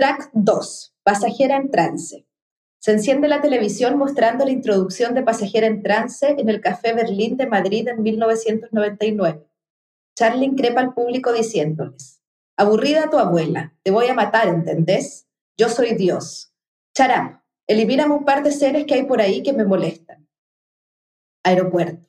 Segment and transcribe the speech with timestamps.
[0.00, 0.94] Track 2.
[1.02, 2.26] Pasajera en trance.
[2.78, 7.36] Se enciende la televisión mostrando la introducción de Pasajera en trance en el Café Berlín
[7.36, 9.46] de Madrid en 1999.
[10.16, 12.22] Charlie increpa al público diciéndoles,
[12.56, 15.28] aburrida tu abuela, te voy a matar, ¿entendés?
[15.58, 16.54] Yo soy Dios.
[16.94, 20.26] Charam, elimíname un par de seres que hay por ahí que me molestan.
[21.42, 22.08] Aeropuerto.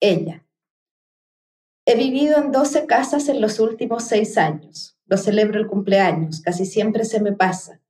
[0.00, 0.44] Ella.
[1.86, 4.95] He vivido en 12 casas en los últimos seis años.
[5.06, 7.80] Lo celebro el cumpleaños, casi siempre se me pasa.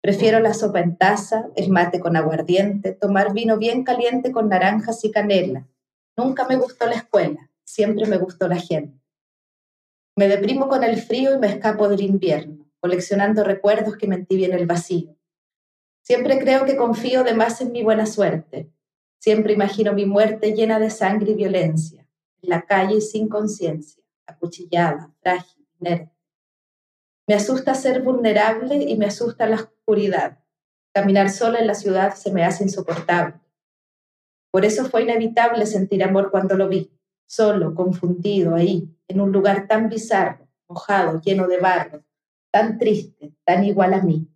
[0.00, 5.04] Prefiero la sopa en taza, el mate con aguardiente, tomar vino bien caliente con naranjas
[5.04, 5.66] y canela.
[6.16, 9.00] Nunca me gustó la escuela, siempre me gustó la gente.
[10.14, 14.52] Me deprimo con el frío y me escapo del invierno, coleccionando recuerdos que mentí en
[14.52, 15.16] el vacío.
[16.02, 18.70] Siempre creo que confío de más en mi buena suerte.
[19.18, 22.06] Siempre imagino mi muerte llena de sangre y violencia,
[22.42, 26.13] en la calle y sin conciencia, acuchillada, frágil, inerte.
[27.26, 30.40] Me asusta ser vulnerable y me asusta la oscuridad.
[30.94, 33.40] Caminar sola en la ciudad se me hace insoportable.
[34.52, 36.92] Por eso fue inevitable sentir amor cuando lo vi,
[37.26, 42.04] solo, confundido, ahí, en un lugar tan bizarro, mojado, lleno de barro,
[42.52, 44.28] tan triste, tan igual a mí.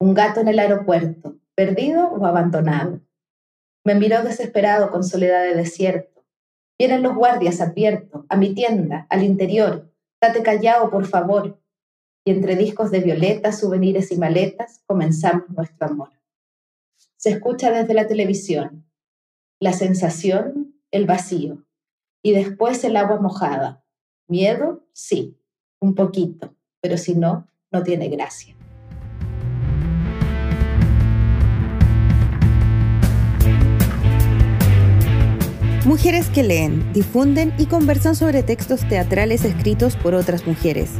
[0.00, 3.00] Un gato en el aeropuerto, perdido o abandonado.
[3.84, 6.24] Me miró desesperado con soledad de desierto.
[6.76, 9.91] Vienen los guardias, advierto, a mi tienda, al interior,
[10.22, 11.60] Date callado, por favor.
[12.24, 16.10] Y entre discos de violetas, souvenirs y maletas, comenzamos nuestro amor.
[17.16, 18.88] Se escucha desde la televisión.
[19.58, 21.66] La sensación, el vacío.
[22.22, 23.84] Y después el agua mojada.
[24.28, 25.40] Miedo, sí,
[25.80, 28.54] un poquito, pero si no, no tiene gracia.
[35.84, 40.90] Mujeres que leen, difunden y conversan sobre textos teatrales escritos por otras mujeres.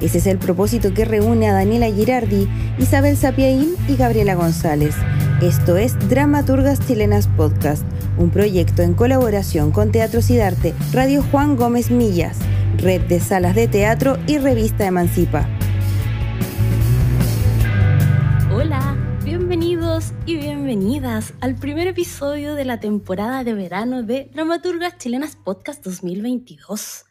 [0.00, 4.96] Ese es el propósito que reúne a Daniela Girardi, Isabel Sapiaín y Gabriela González.
[5.40, 7.84] Esto es Dramaturgas Chilenas Podcast,
[8.18, 12.36] un proyecto en colaboración con Teatro Cidarte, Radio Juan Gómez Millas,
[12.78, 15.48] Red de Salas de Teatro y Revista Emancipa.
[20.72, 27.04] Bienvenidas al primer episodio de la temporada de verano de Dramaturgas Chilenas Podcast 2022.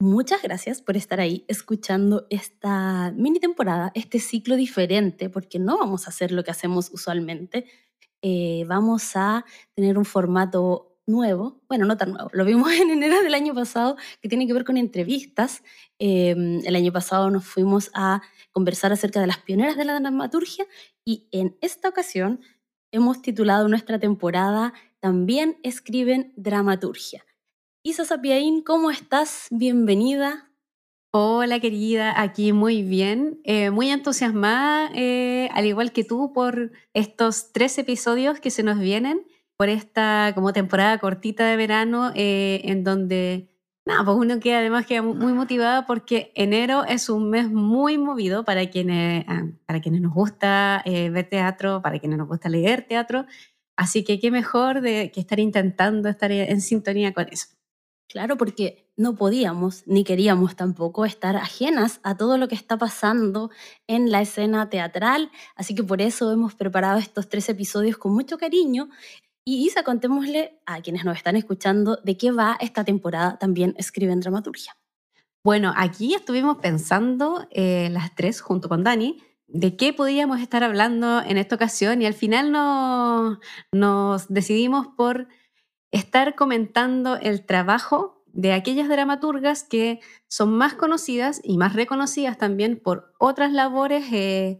[0.00, 6.06] Muchas gracias por estar ahí escuchando esta mini temporada, este ciclo diferente, porque no vamos
[6.06, 7.66] a hacer lo que hacemos usualmente.
[8.22, 13.22] Eh, vamos a tener un formato nuevo, bueno, no tan nuevo, lo vimos en enero
[13.22, 15.62] del año pasado, que tiene que ver con entrevistas.
[15.98, 20.64] Em, el año pasado nos fuimos a conversar acerca de las pioneras de la dramaturgia
[21.04, 22.40] y en esta ocasión
[22.90, 27.24] hemos titulado nuestra temporada También escriben dramaturgia.
[27.82, 29.46] Isa Sapiaín, ¿cómo estás?
[29.50, 30.50] Bienvenida.
[31.12, 37.52] Hola querida, aquí muy bien, eh, muy entusiasmada, eh, al igual que tú, por estos
[37.52, 39.26] tres episodios que se nos vienen,
[39.56, 43.48] por esta como temporada cortita de verano, eh, en donde
[43.86, 48.44] no, pues uno queda además queda muy motivada porque enero es un mes muy movido
[48.44, 52.86] para quienes, ah, para quienes nos gusta eh, ver teatro, para quienes nos gusta leer
[52.88, 53.26] teatro.
[53.76, 57.46] Así que qué mejor de que estar intentando estar en sintonía con eso.
[58.08, 63.50] Claro, porque no podíamos ni queríamos tampoco estar ajenas a todo lo que está pasando
[63.86, 68.38] en la escena teatral, así que por eso hemos preparado estos tres episodios con mucho
[68.38, 68.88] cariño
[69.48, 74.18] y Isa, contémosle a quienes nos están escuchando de qué va esta temporada también Escriben
[74.18, 74.76] Dramaturgia.
[75.44, 81.22] Bueno, aquí estuvimos pensando eh, las tres junto con Dani de qué podíamos estar hablando
[81.22, 83.38] en esta ocasión y al final
[83.70, 85.28] nos decidimos por
[85.92, 92.80] estar comentando el trabajo de aquellas dramaturgas que son más conocidas y más reconocidas también
[92.80, 94.58] por otras labores eh,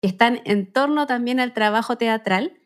[0.00, 2.58] que están en torno también al trabajo teatral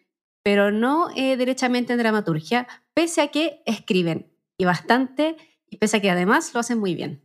[0.46, 5.36] pero no eh, derechamente en dramaturgia, pese a que escriben y bastante,
[5.68, 7.20] y pese a que además lo hacen muy bien.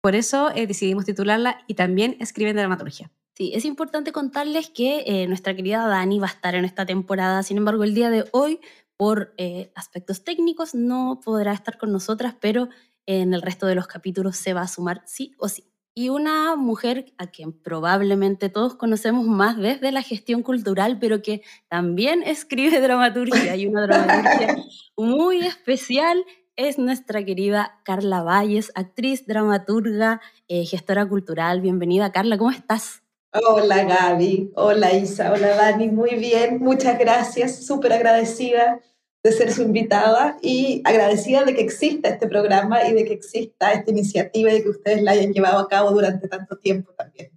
[0.00, 3.12] Por eso eh, decidimos titularla y también escriben dramaturgia.
[3.36, 7.42] Sí, es importante contarles que eh, nuestra querida Dani va a estar en esta temporada,
[7.42, 8.58] sin embargo el día de hoy,
[8.96, 9.34] por
[9.74, 12.70] aspectos técnicos, no podrá estar con nosotras, pero
[13.04, 16.56] en el resto de los capítulos se va a sumar sí o sí y una
[16.56, 22.80] mujer a quien probablemente todos conocemos más desde la gestión cultural, pero que también escribe
[22.80, 24.56] dramaturgia y una dramaturgia
[24.96, 26.24] muy especial
[26.56, 31.62] es nuestra querida Carla Valles, actriz, dramaturga, eh, gestora cultural.
[31.62, 33.02] Bienvenida, Carla, ¿cómo estás?
[33.32, 38.78] Hola Gaby, hola Isa, hola Dani, muy bien, muchas gracias, súper agradecida
[39.24, 43.72] de ser su invitada y agradecida de que exista este programa y de que exista
[43.72, 47.30] esta iniciativa y de que ustedes la hayan llevado a cabo durante tanto tiempo también.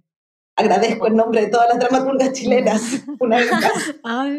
[0.56, 4.34] agradezco en nombre de todas las dramaturgas chilenas una vez más.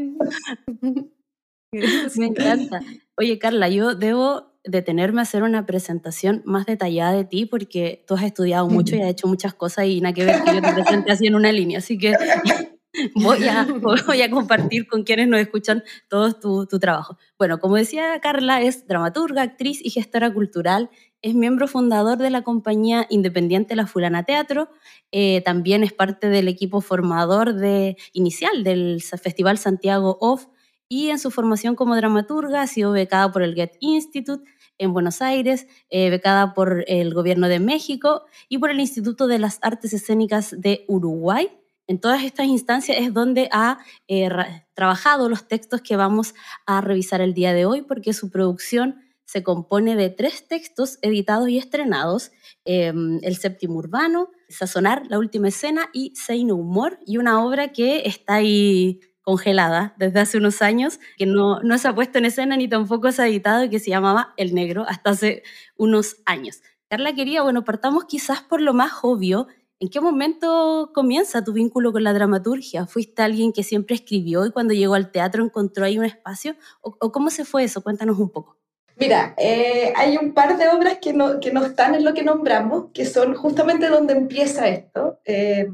[2.15, 2.81] Me encanta.
[3.15, 8.15] Oye, Carla, yo debo detenerme a hacer una presentación más detallada de ti porque tú
[8.15, 10.73] has estudiado mucho y has hecho muchas cosas y nada que ver que yo te
[10.73, 11.77] presente así en una línea.
[11.77, 12.13] Así que
[13.15, 13.63] voy a,
[14.07, 17.17] voy a compartir con quienes nos escuchan todo tu, tu, trabajo.
[17.37, 20.89] Bueno, como decía Carla, es dramaturga, actriz y gestora cultural.
[21.21, 24.69] Es miembro fundador de la compañía independiente La Fulana Teatro.
[25.11, 30.47] Eh, también es parte del equipo formador de, inicial del Festival Santiago Off.
[30.89, 35.21] Y en su formación como dramaturga ha sido becada por el Get Institute en Buenos
[35.21, 39.91] Aires, eh, becada por el Gobierno de México y por el Instituto de las Artes
[39.91, 41.49] Escénicas de Uruguay
[41.87, 44.29] en todas estas instancias es donde ha eh,
[44.73, 46.35] trabajado los textos que vamos
[46.65, 51.49] a revisar el día de hoy, porque su producción se compone de tres textos editados
[51.49, 52.31] y estrenados,
[52.63, 58.03] em, El séptimo urbano, Sazonar, La última escena y Seino Humor, y una obra que
[58.05, 62.55] está ahí congelada desde hace unos años, que no, no se ha puesto en escena
[62.55, 65.43] ni tampoco se ha editado, y que se llamaba El Negro hasta hace
[65.75, 66.61] unos años.
[66.89, 69.47] Carla quería, bueno, partamos quizás por lo más obvio,
[69.79, 72.87] ¿En qué momento comienza tu vínculo con la dramaturgia?
[72.87, 76.55] ¿Fuiste alguien que siempre escribió y cuando llegó al teatro encontró ahí un espacio?
[76.81, 77.83] ¿O, cómo se fue eso?
[77.83, 78.57] Cuéntanos un poco.
[78.95, 82.23] Mira, eh, hay un par de obras que no, que no están en lo que
[82.23, 85.19] nombramos, que son justamente donde empieza esto.
[85.25, 85.67] Eh,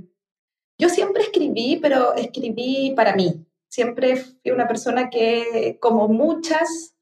[0.77, 3.45] yo siempre escribí, pero escribí para mí.
[3.69, 6.92] Siempre fui una persona que, como muchas,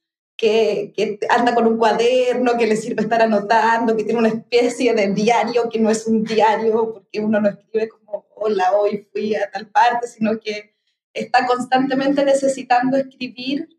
[0.42, 5.14] que, anda con un cuaderno, que le sirve estar anotando, que tiene una especie de
[5.14, 9.52] diario que no es un diario, porque uno no escribe como, hola, hoy fui a
[9.52, 10.74] tal parte, sino que
[11.14, 13.70] está constantemente necesitando escribir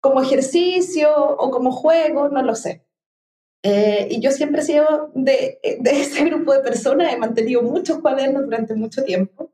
[0.00, 2.84] como ejercicio o como juego, no lo sé.
[3.62, 8.00] Eh, y yo siempre he sido de, de, ese grupo de personas, he mantenido muchos
[8.00, 9.52] cuadernos durante mucho tiempo.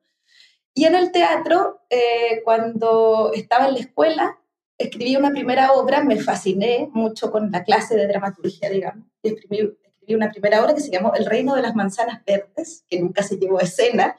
[0.72, 4.38] Y en el teatro, eh, cuando estaba en la escuela,
[4.78, 9.76] escribí una primera obra, me fasciné mucho con la clase de dramaturgia, digamos, y escribí,
[10.08, 13.38] una primera obra que se llamó El reino de las manzanas verdes, que nunca se
[13.38, 14.16] llevó escena,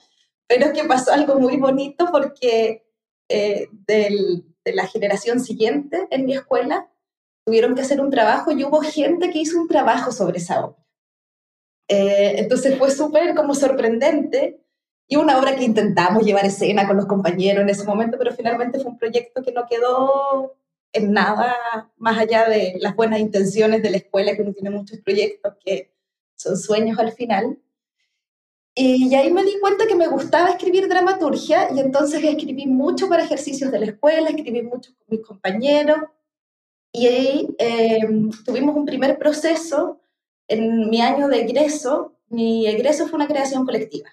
[0.47, 2.87] pero que pasó algo muy bonito porque
[3.29, 6.89] eh, de la generación siguiente en mi escuela
[7.45, 10.85] tuvieron que hacer un trabajo y hubo gente que hizo un trabajo sobre esa obra.
[11.87, 14.64] Eh, entonces fue súper como sorprendente
[15.07, 18.79] y una obra que intentamos llevar escena con los compañeros en ese momento, pero finalmente
[18.79, 20.55] fue un proyecto que no quedó
[20.93, 24.99] en nada más allá de las buenas intenciones de la escuela, que uno tiene muchos
[24.99, 25.91] proyectos que
[26.35, 27.59] son sueños al final.
[28.73, 33.23] Y, ahí me di cuenta que me gustaba escribir dramaturgia y entonces escribí mucho para
[33.23, 35.97] ejercicios de la escuela, escribí mucho con mis compañeros
[36.91, 39.99] y ahí em, tuvimos un primer proceso
[40.47, 42.15] en mi año de egreso.
[42.27, 44.09] Mi egreso fue una creación colectiva.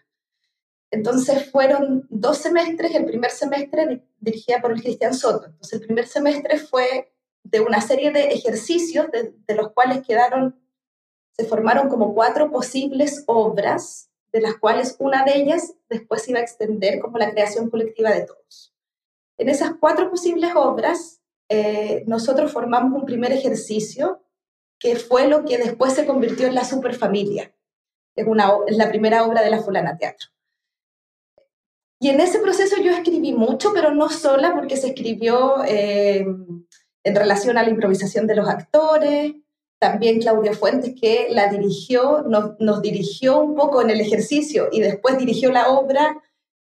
[0.92, 5.46] Entonces fueron dos semestres, el primer semestre dirigida por el Cristian Soto.
[5.46, 7.10] Entonces el primer semestre fue
[7.44, 10.60] de una serie de ejercicios de, los cuales quedaron,
[11.32, 16.42] se formaron como cuatro posibles obras, de las cuales una de ellas después iba a
[16.42, 18.74] extender como la creación colectiva de todos.
[19.38, 24.22] En esas cuatro posibles obras, eh, nosotros formamos un primer ejercicio
[24.78, 27.54] que fue lo que después se convirtió en la superfamilia.
[28.14, 30.28] Es, una, es la primera obra de la Fulana Teatro.
[32.02, 36.26] Y en ese proceso yo escribí mucho, pero no sola, porque se escribió eh,
[37.04, 39.34] en relación a la improvisación de los actores,
[39.78, 44.80] también Claudio Fuentes, que la dirigió, nos, nos dirigió un poco en el ejercicio y
[44.80, 46.20] después dirigió la obra.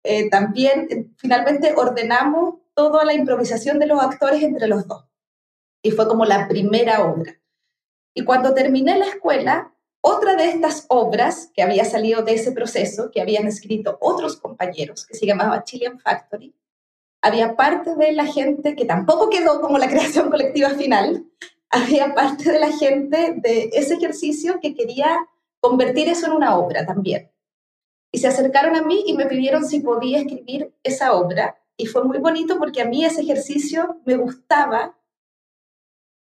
[0.05, 5.05] Eh, también eh, finalmente ordenamos toda la improvisación de los actores entre los dos.
[5.83, 7.39] Y fue como la primera obra.
[8.15, 13.11] Y cuando terminé la escuela, otra de estas obras que había salido de ese proceso,
[13.11, 16.55] que habían escrito otros compañeros, que se llamaba Chilean Factory,
[17.23, 21.27] había parte de la gente que tampoco quedó como la creación colectiva final,
[21.71, 25.19] había parte de la gente de ese ejercicio que quería
[25.61, 27.31] convertir eso en una obra también.
[28.13, 31.59] Y se acercaron a mí y me pidieron si podía escribir esa obra.
[31.77, 34.96] Y fue muy bonito porque a mí ese ejercicio me gustaba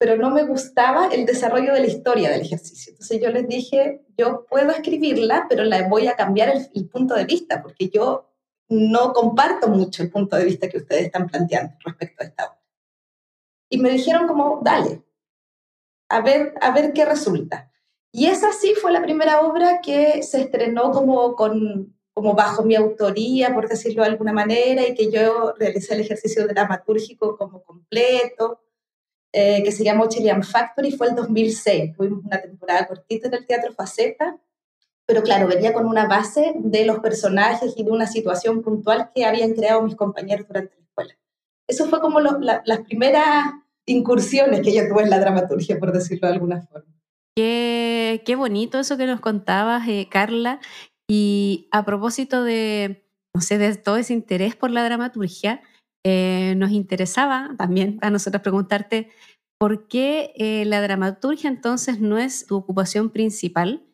[0.04, 2.90] pero no me gustaba el desarrollo de la historia del ejercicio.
[2.90, 7.24] Entonces yo les dije, yo puedo escribirla, pero la voy a cambiar el, punto de
[7.24, 8.30] vista, porque yo
[8.68, 12.62] no comparto mucho el punto de vista que ustedes están planteando respecto a esta obra.
[13.70, 15.02] Y me dijeron como, dale,
[16.10, 17.72] a ver, a ver qué resulta.
[18.12, 22.74] Y esa sí fue la primera obra que se estrenó como, con, como bajo mi
[22.74, 28.60] autoría, por decirlo de alguna manera, y que yo realicé el ejercicio dramatúrgico como completo.
[29.36, 31.96] Eh, que se llamó Chilean Factory, fue el 2006.
[31.96, 34.38] Tuvimos una temporada cortita en el Teatro Faceta
[35.06, 39.24] pero claro, venía con una base de los personajes y de una situación puntual que
[39.24, 41.14] habían creado mis compañeros durante la escuela.
[41.68, 43.52] Eso fue como las primeras
[43.86, 46.90] incursiones que yo tuve en la dramaturgia, por decirlo de alguna forma.
[47.36, 50.60] Qué, qué bonito eso que nos contabas, eh, Carla.
[51.06, 55.60] Y a propósito de, no sé, de todo ese interés por la dramaturgia,
[56.04, 59.08] eh, nos interesaba también a nosotros preguntarte
[59.58, 63.84] por qué eh, la dramaturgia entonces no es tu ocupación principal,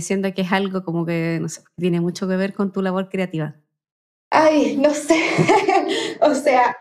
[0.00, 1.46] siendo que es algo como que no
[1.76, 3.54] tiene mucho que ver con tu labor creativa.
[4.28, 5.16] Ay, no sé.
[6.20, 6.76] o sea,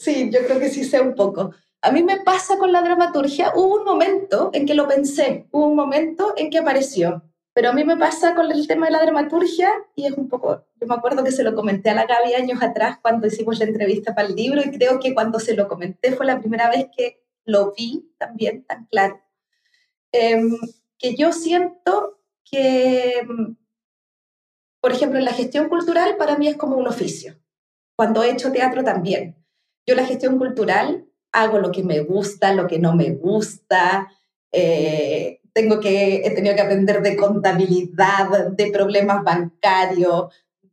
[0.00, 1.52] sí, yo creo que sí sé un poco.
[1.82, 5.66] A mí me pasa con la dramaturgia, hubo un momento en que lo pensé, hubo
[5.66, 7.22] un momento en que apareció,
[7.56, 10.66] pero a mí me pasa con el tema de la dramaturgia y es un poco,
[10.78, 13.64] yo me acuerdo que se lo comenté a la Gaby años atrás cuando hicimos la
[13.64, 16.88] entrevista para el libro y creo que cuando se lo comenté fue la primera vez
[16.94, 19.22] que lo vi también tan claro.
[20.12, 20.54] Em,
[20.98, 23.26] que yo siento que,
[24.82, 27.40] por ejemplo, la gestión cultural para mí es como un oficio.
[27.96, 29.34] Cuando he hecho teatro también.
[29.86, 34.12] Yo la gestión cultural hago lo que me gusta, lo que no me gusta.
[34.52, 40.26] Eh, tengo que, he tenido que aprender de contabilidad, de problemas bancarios,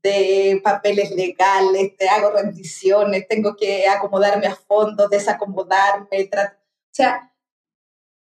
[0.04, 6.30] de papeles legales, te hago rendiciones, tengo que acomodarme a fondo, desacomodarme.
[6.34, 6.38] O
[6.92, 7.34] sea,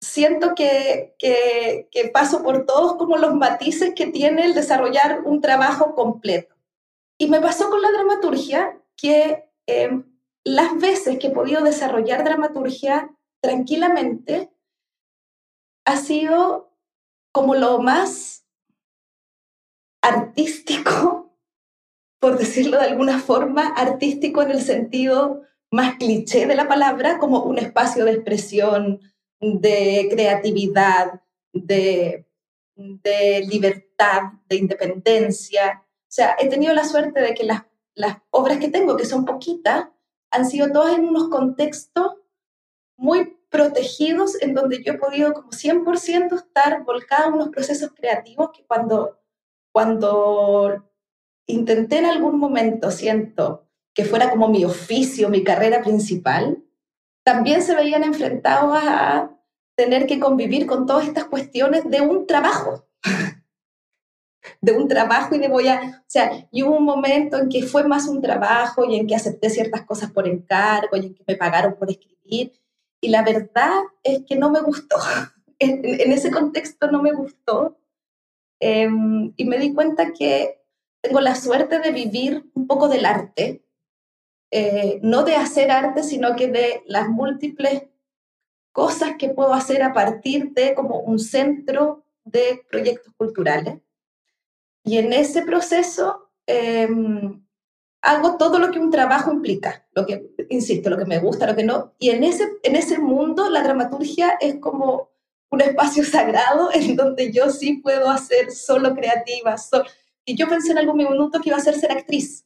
[0.01, 5.41] siento que, que, que, paso por todos como los matices que tiene el desarrollar un
[5.41, 6.55] trabajo completo.
[7.19, 10.03] Y me pasó con la dramaturgia que eh,
[10.43, 13.11] las veces que he podido desarrollar dramaturgia
[13.41, 14.49] tranquilamente
[15.87, 16.69] ha sido
[17.31, 18.45] como lo más
[20.01, 21.33] artístico,
[22.19, 27.43] por decirlo de alguna forma, artístico en el sentido más cliché de la palabra, como
[27.43, 28.99] un espacio de expresión,
[29.39, 31.21] de creatividad,
[31.53, 32.25] de,
[33.47, 35.85] libertad, de independencia.
[35.85, 37.63] O sea, he tenido la suerte de que las,
[37.95, 39.87] las obras que tengo, que son poquitas,
[40.31, 42.15] han sido todas en unos contextos
[42.97, 48.49] muy protegidos en donde yo he podido como 100% estar volcada en unos procesos creativos
[48.53, 49.19] que cuando,
[49.71, 50.85] cuando
[51.45, 56.63] intenté en algún momento, siento que fuera como mi oficio, mi carrera principal,
[57.23, 59.31] también se veían enfrentados a
[59.75, 62.87] tener que convivir con todas estas cuestiones de un trabajo.
[64.61, 67.63] De un trabajo y de voy a, o sea, y hubo un momento en que
[67.63, 71.23] fue más un trabajo y en que acepté ciertas cosas por encargo y en que
[71.27, 72.53] me pagaron por escribir
[73.01, 74.97] y la verdad es que no me gustó,
[75.59, 77.77] en, ese contexto no me gustó.
[78.59, 80.63] Em, y me di cuenta que
[81.01, 83.63] tengo la suerte de vivir un poco del arte,
[84.49, 87.83] eh, no de hacer arte, sino que de las múltiples
[88.71, 93.79] cosas que puedo hacer a partir de como un centro de proyectos culturales.
[94.83, 97.45] Y en ese proceso em,
[98.01, 101.55] hago todo lo que un trabajo implica, lo que, insisto, lo que me gusta, lo
[101.55, 101.93] que no.
[101.99, 105.09] Y en ese, en ese mundo la dramaturgia es como
[105.49, 109.55] un espacio sagrado en donde yo sí puedo hacer solo creativa.
[110.25, 112.45] y yo pensé en algún minuto que iba a ser ser actriz,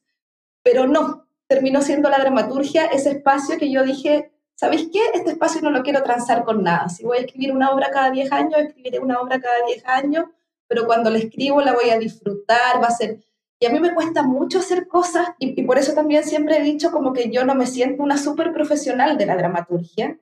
[0.63, 4.99] pero no, terminó siendo la dramaturgia ese espacio que yo dije, ¿sabéis qué?
[5.13, 6.89] Este espacio no lo quiero transar con nada.
[6.89, 10.25] Si voy a escribir una obra cada 10 años, escribiré una obra cada 10 años
[10.71, 13.19] pero cuando la escribo la voy a disfrutar, va a ser...
[13.61, 16.91] Y a mí me cuesta mucho hacer cosas y, por eso también siempre he dicho
[16.91, 20.17] como que yo no me siento una súper profesional de la dramaturgia,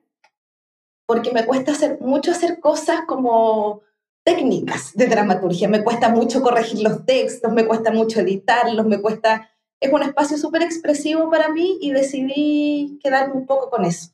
[1.06, 3.80] porque me cuesta hacer, mucho hacer cosas como
[4.24, 5.68] técnicas de dramaturgia.
[5.68, 9.50] Me cuesta mucho corregir los textos, me cuesta mucho editarlos, me cuesta...
[9.80, 14.10] Es un espacio súper expresivo para mí y decidí quedarme un poco con eso.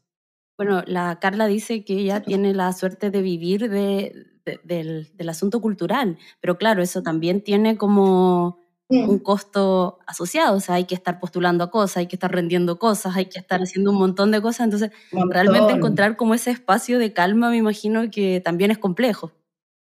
[0.56, 4.25] Bueno, la Carla dice que ella tiene la suerte de vivir de,
[4.62, 8.64] del, del, asunto cultural, pero claro, eso también tiene como.
[8.88, 12.78] Un costo asociado, o sea, hay que estar postulando a cosas, hay que estar rendiendo
[12.78, 14.90] cosas, hay que estar haciendo un montón de cosas, entonces
[15.31, 19.33] realmente encontrar como ese espacio de calma me imagino que también es complejo.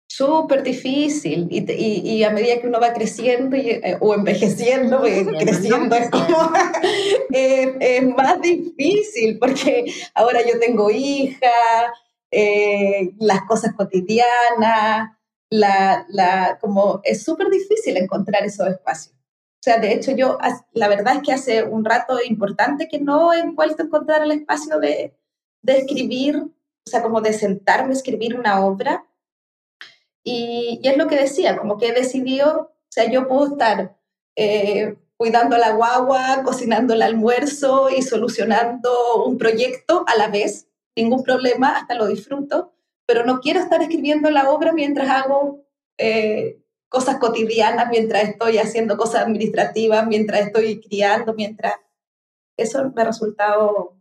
[0.09, 5.95] Súper difícil y, y, a medida que uno va creciendo y, eh, o envejeciendo, creciendo
[5.95, 6.51] es como
[7.29, 9.85] es más difícil porque
[10.15, 11.51] ahora yo tengo hija,
[12.31, 15.16] eh, las cosas cotidianas,
[15.49, 19.15] la, la, como es súper difícil encontrar esos espacios.
[19.15, 20.37] O sea, de hecho yo,
[20.73, 24.31] la verdad es que hace un rato importante que no he vuelto a encontrar el
[24.31, 25.17] espacio de,
[25.61, 29.05] de escribir, o sea, como de sentarme a escribir una obra.
[30.23, 33.97] Y, y, es lo que decía, como que he decidido, o sea, yo puedo estar
[34.35, 41.23] eh, cuidando la guagua, cocinando el almuerzo y solucionando un proyecto a la vez ningún
[41.23, 42.73] problema, hasta lo disfruto,
[43.07, 45.65] pero no quiero estar escribiendo la obra mientras hago
[45.97, 46.59] eh,
[46.89, 51.73] cosas cotidianas mientras estoy haciendo cosas administrativas, mientras estoy criando, mientras...
[52.55, 53.97] Eso me ha resultado...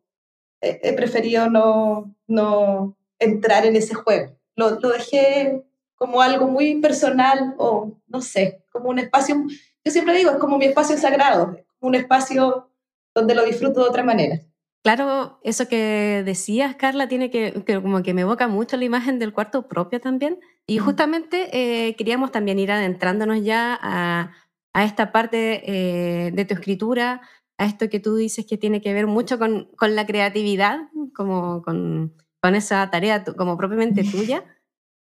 [0.60, 4.36] he preferido no, no entrar en ese juego.
[4.56, 5.64] Lo, lo dejé
[5.96, 9.36] como algo muy personal o no sé, como un espacio,
[9.84, 12.70] yo siempre digo, es como mi espacio sagrado, un espacio
[13.14, 14.40] donde lo disfruto de otra manera.
[14.87, 19.33] Claro, eso que decías, Carla, tiene que, como que me evoca mucho la imagen del
[19.33, 20.38] cuarto propio también.
[20.64, 24.31] Y justamente eh, queríamos también ir adentrándonos ya a,
[24.73, 27.21] a esta parte eh, de tu escritura,
[27.59, 30.78] a esto que tú dices que tiene que ver mucho con, con la creatividad,
[31.16, 34.45] como con, con, esa tarea como propiamente tuya,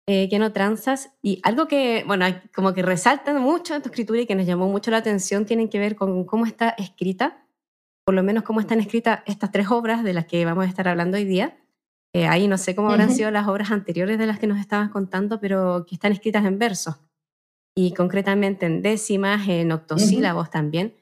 [0.06, 1.14] eh, que no transas.
[1.22, 4.68] Y algo que, bueno, como que resalta mucho en tu escritura y que nos llamó
[4.68, 7.41] mucho la atención, tienen que ver con cómo está escrita
[8.04, 10.88] por lo menos cómo están escritas estas tres obras de las que vamos a estar
[10.88, 11.56] hablando hoy día.
[12.14, 14.90] Eh, ahí no sé cómo habrán sido las obras anteriores de las que nos estabas
[14.90, 16.96] contando, pero que están escritas en versos.
[17.74, 20.94] Y concretamente en décimas, en octosílabos también.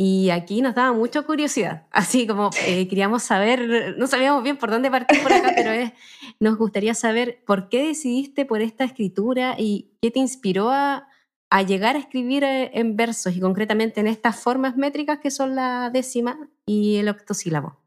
[0.00, 4.70] Y aquí nos daba mucha curiosidad, así como eh, queríamos saber, no sabíamos bien por
[4.70, 5.92] dónde partir por acá, pero es,
[6.38, 11.07] nos gustaría saber por qué decidiste por esta escritura y qué te inspiró a,
[11.50, 15.54] a llegar a escribir eh, en versos y concretamente en estas formas métricas que son
[15.54, 17.78] la décima y el octosílabo.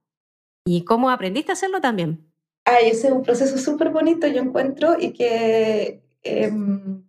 [0.66, 2.32] ¿Y cómo aprendiste a hacerlo también?
[2.66, 7.04] Ay, ese es un proceso súper bonito, yo encuentro, y que em,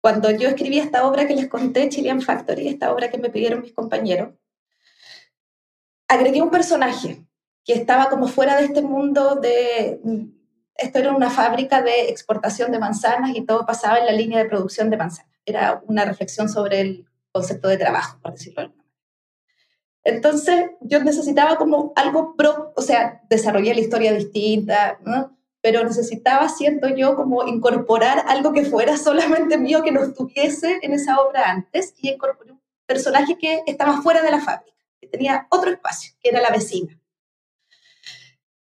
[0.00, 3.60] cuando yo escribí esta obra que les conté, Chilean Factory, esta obra que me pidieron
[3.60, 4.30] mis compañeros,
[6.08, 7.26] agregué un personaje
[7.64, 10.00] que estaba como fuera de este mundo de...
[10.78, 14.48] Esto era una fábrica de exportación de manzanas y todo pasaba en la línea de
[14.48, 18.82] producción de manzanas era una reflexión sobre el concepto de trabajo, por decirlo de alguna
[18.82, 18.96] manera.
[20.04, 24.98] Entonces, yo necesitaba como algo pro, o sea, desarrollé la historia distinta,
[25.60, 30.92] pero necesitaba, siento yo, como incorporar algo que fuera solamente mío, que no estuviese en
[30.92, 35.46] esa obra antes, y incorporé un personaje que estaba fuera de la fábrica, que tenía
[35.50, 37.00] otro espacio, que era la vecina.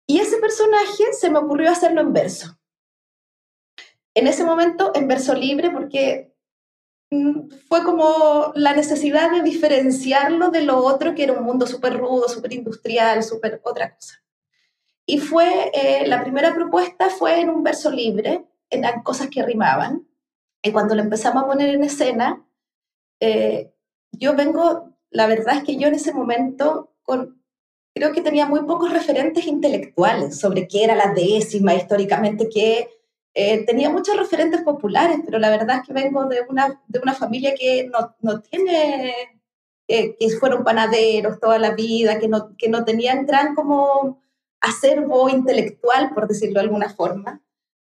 [0.07, 2.59] Y ese personaje se me ocurrió hacerlo en verso.
[4.13, 6.35] En ese momento, en verso libre, porque
[7.11, 11.97] Mm, fue como la necesidad de diferenciarlo de lo otro, que era un mundo súper
[11.97, 14.21] rudo, súper industrial, súper otra cosa.
[15.05, 20.07] Y fue, eh, la primera propuesta fue en un verso libre, eran cosas que rimaban.
[20.63, 22.45] Y cuando lo empezamos a poner en escena,
[23.19, 23.71] eh,
[24.11, 27.43] yo vengo, la verdad es que yo en ese momento con,
[27.95, 32.89] creo que tenía muy pocos referentes intelectuales sobre qué era la décima históricamente, qué
[33.33, 37.13] eh, tenía muchos referentes populares, pero la verdad es que vengo de una, de una
[37.13, 39.13] familia que no, no tiene,
[39.87, 44.21] eh, que fueron panaderos toda la vida, que no, que no tenían gran como
[44.59, 47.41] acervo intelectual, por decirlo de alguna forma.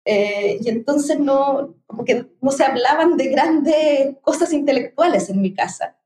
[0.05, 5.53] Eh, y entonces no, como que no se hablaban de grandes cosas intelectuales en mi
[5.53, 5.98] casa.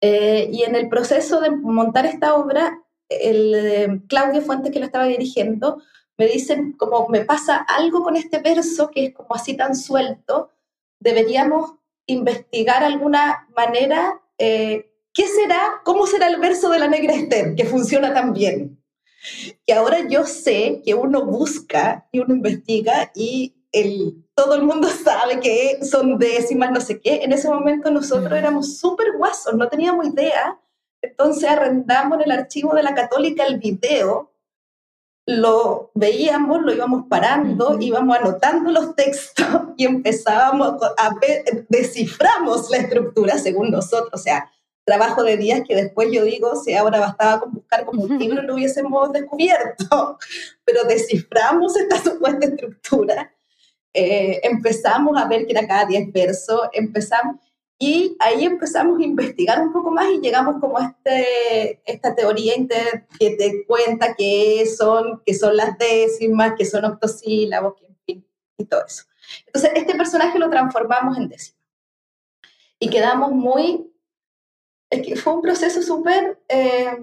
[0.00, 5.82] Y en el proceso de montar esta obra, el Claudio Fuentes, que la estaba dirigiendo,
[6.20, 10.50] me dicen como me pasa algo con este verso que es como así tan suelto,
[10.98, 11.72] deberíamos
[12.04, 17.64] investigar alguna manera, eh, ¿qué será, cómo será el verso de la negra Esther, que
[17.64, 18.82] funciona tan bien?
[19.66, 24.88] Que ahora yo sé que uno busca y uno investiga y el, todo el mundo
[25.04, 27.22] sabe que son décimas, no sé qué.
[27.22, 30.58] En ese momento nosotros éramos súper guasos, no teníamos idea.
[31.02, 34.32] Entonces arrendamos en el archivo de la católica el video.
[35.26, 41.10] Lo veíamos, lo íbamos parando, íbamos anotando los textos y empezábamos a
[41.68, 44.50] desciframos la estructura según nosotros, o sea,
[44.84, 48.42] trabajo de días que después yo digo, si ahora bastaba con buscar como un libro
[48.42, 50.18] lo hubiésemos descubierto,
[50.64, 53.32] pero desciframos esta supuesta estructura,
[53.92, 57.36] eh, empezamos a ver que era cada diez versos, empezamos,
[57.78, 62.54] y ahí empezamos a investigar un poco más y llegamos como a este, esta teoría
[63.18, 67.74] que te cuenta qué son, qué son las décimas, qué son octosílabos,
[68.06, 69.04] y todo eso.
[69.46, 71.58] Entonces, este personaje lo transformamos en décima.
[72.78, 73.90] Y quedamos muy...
[74.90, 76.38] Es que fue un proceso súper...
[76.48, 76.98] Eh,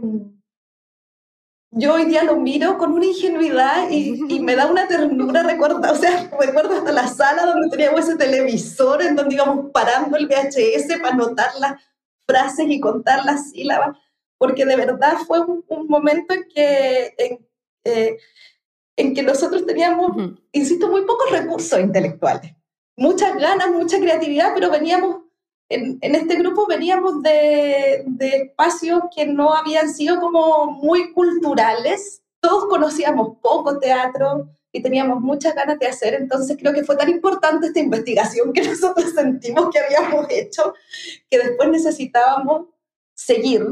[1.78, 5.96] yo hoy día lo miro con una ingenuidad y, me da una ternura, recuerdo, o
[5.96, 11.00] sea, recuerdo hasta la sala donde teníamos ese televisor en donde íbamos parando el VHS
[11.00, 11.82] para anotar las
[12.26, 13.96] frases y contar las sílabas,
[14.38, 17.48] porque de verdad fue un, momento en que, en,
[17.84, 18.18] eh,
[18.96, 20.12] en, que nosotros teníamos,
[20.52, 22.54] insisto, muy pocos recursos intelectuales,
[22.96, 25.27] muchas ganas, mucha creatividad, pero veníamos
[25.70, 32.22] en, este grupo veníamos de, espacios que no habían sido como muy culturales.
[32.40, 37.10] Todos conocíamos poco teatro, y teníamos muchas ganas de hacer, entonces creo que fue tan
[37.10, 40.74] importante esta investigación que nosotros sentimos que habíamos hecho,
[41.30, 42.68] que después necesitábamos
[43.14, 43.66] seguir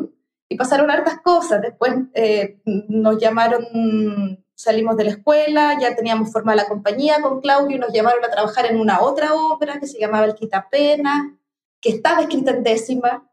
[0.50, 1.62] y pasaron hartas cosas.
[1.62, 7.76] Después eh, nos llamaron, salimos de la escuela, ya teníamos formada la compañía con Claudio
[7.76, 11.38] y nos llamaron a trabajar en una otra obra que se llamaba El Quitapena,
[11.82, 13.30] que estaba escrita en décima.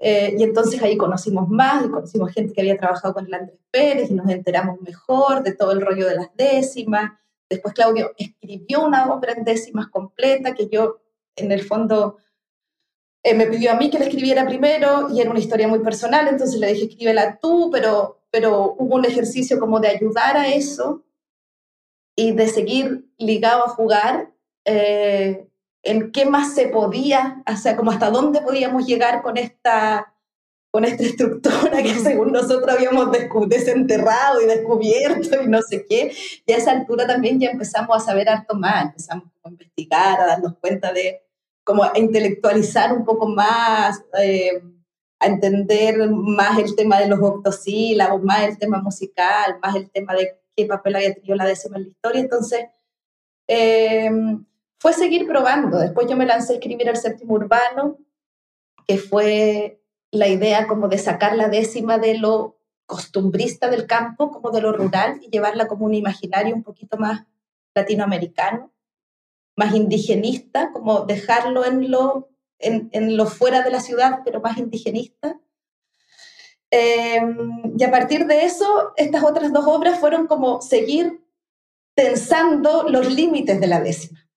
[0.00, 3.58] Eh, y entonces ahí conocimos más y conocimos gente que había trabajado con el Andrés
[3.70, 7.12] Pérez y nos enteramos mejor de todo el rollo de las décimas.
[7.48, 11.00] Después Claudio escribió una obra en décimas completa que yo
[11.34, 12.18] en el fondo
[13.22, 16.28] eh, me pidió a mí que la escribiera primero y era una historia muy personal,
[16.28, 21.04] entonces le dije escríbela tú, pero, pero hubo un ejercicio como de ayudar a eso
[22.16, 24.32] y de seguir ligado a jugar.
[24.64, 25.47] Eh,
[25.82, 30.14] en qué más se podía, o sea, como hasta dónde podíamos llegar con esta,
[30.70, 33.08] con esta estructura que según nosotros habíamos
[33.48, 36.12] desenterrado y descubierto y no sé qué.
[36.46, 40.26] Y a esa altura también ya empezamos a saber harto más, empezamos a investigar, a
[40.26, 41.22] darnos cuenta de,
[41.64, 44.62] como a intelectualizar un poco más, eh,
[45.20, 50.14] a entender más el tema de los octosílabos, más el tema musical, más el tema
[50.14, 52.20] de qué papel había tenido la décima en la historia.
[52.20, 52.66] Entonces,
[53.48, 54.10] eh,
[54.78, 55.78] fue seguir probando.
[55.78, 57.98] Después yo me lancé a escribir el séptimo urbano,
[58.86, 64.50] que fue la idea como de sacar la décima de lo costumbrista del campo, como
[64.50, 67.26] de lo rural, y llevarla como un imaginario un poquito más
[67.74, 68.72] latinoamericano,
[69.56, 75.38] más indigenista, como dejarlo en lo, en, lo fuera de la ciudad, pero más indigenista.
[76.70, 81.24] Em, y a partir de eso, estas otras dos obras fueron como seguir
[81.94, 84.27] pensando los límites de la décima.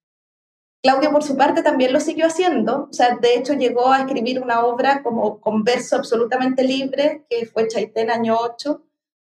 [0.83, 2.87] Claudio, por su parte, también lo siguió haciendo.
[2.89, 7.45] O sea, de hecho, llegó a escribir una obra como con verso absolutamente libre, que
[7.45, 8.83] fue Chaitén año 8.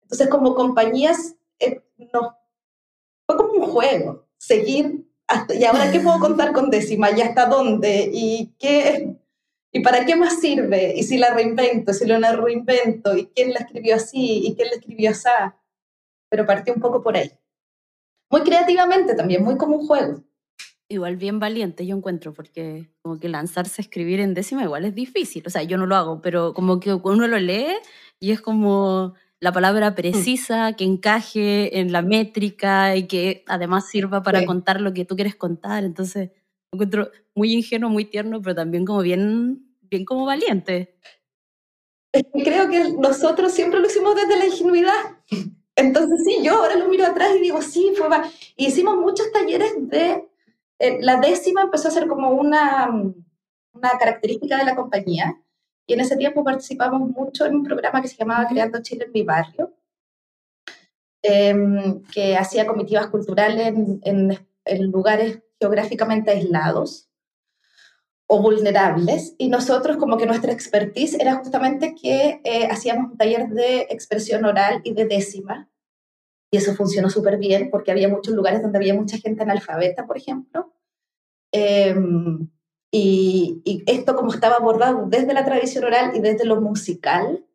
[0.04, 1.82] Entonces, como compañías, eh,
[2.14, 2.38] no,
[3.26, 5.08] fue como un juego, seguir
[5.50, 9.18] y ahora qué puedo contar con décima y hasta dónde y qué
[9.74, 13.60] y para qué más sirve y si la reinvento, si la reinvento y quién la
[13.60, 15.30] escribió así y quién la escribió así.
[16.30, 17.32] Pero partí un poco por ahí.
[18.30, 20.24] Muy creativamente también, muy como un juego.
[20.90, 24.96] Igual bien valiente yo encuentro, porque como que lanzarse a escribir en décima igual es
[24.96, 25.44] difícil.
[25.46, 27.76] O sea, yo no lo hago, pero como que uno lo lee
[28.20, 29.96] y es como la palabra mm.
[29.96, 35.16] precisa, que encaje en la métrica y que además sirva para contar lo que tú
[35.16, 35.84] quieres contar.
[35.84, 36.32] Entonces,
[36.72, 40.96] lo encuentro muy ingenuo, muy tierno, pero también como bien, bien como valiente.
[42.34, 45.18] Creo que nosotros siempre lo hicimos desde la ingenuidad.
[45.76, 48.08] Entonces, sí, yo ahora lo miro atrás y digo, sí, fue...
[48.56, 50.27] Hicimos muchos talleres de
[50.80, 52.90] eh, la décima empezó a ser como una,
[53.74, 55.42] una característica de la compañía
[55.88, 59.12] y en ese tiempo participamos mucho en un programa que se llamaba Creando Chile en
[59.12, 59.74] mi barrio,
[61.24, 64.00] em, que hacía comitivas culturales en,
[64.66, 67.10] en, lugares geográficamente aislados
[68.28, 73.48] o vulnerables y nosotros como que nuestra expertise era justamente que eh, hacíamos un taller
[73.50, 75.70] de expresión oral y de décima
[76.52, 80.18] y eso funcionó súper bien porque había muchos lugares donde había mucha gente analfabeta, por
[80.18, 80.74] ejemplo.
[81.52, 82.50] Em,
[82.92, 87.46] y, esto como estaba abordado desde la tradición oral y desde lo musical,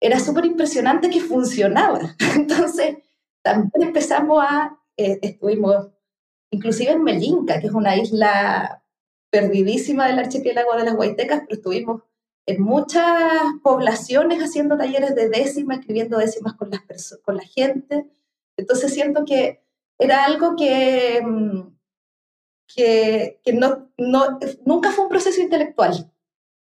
[0.00, 2.16] era súper impresionante que funcionaba.
[2.36, 2.98] Entonces,
[3.42, 5.88] también empezamos a, eh, estuvimos
[6.50, 8.82] inclusive en Melinca, que es una isla
[9.30, 12.02] perdidísima del archipiélago de las Huaytecas, pero estuvimos
[12.46, 18.06] en muchas poblaciones haciendo talleres de décimas, escribiendo décimas con, las con la gente.
[18.56, 19.62] Entonces siento que
[19.98, 21.74] era algo que, mm,
[22.74, 26.12] que, que no, no, nunca fue un proceso intelectual.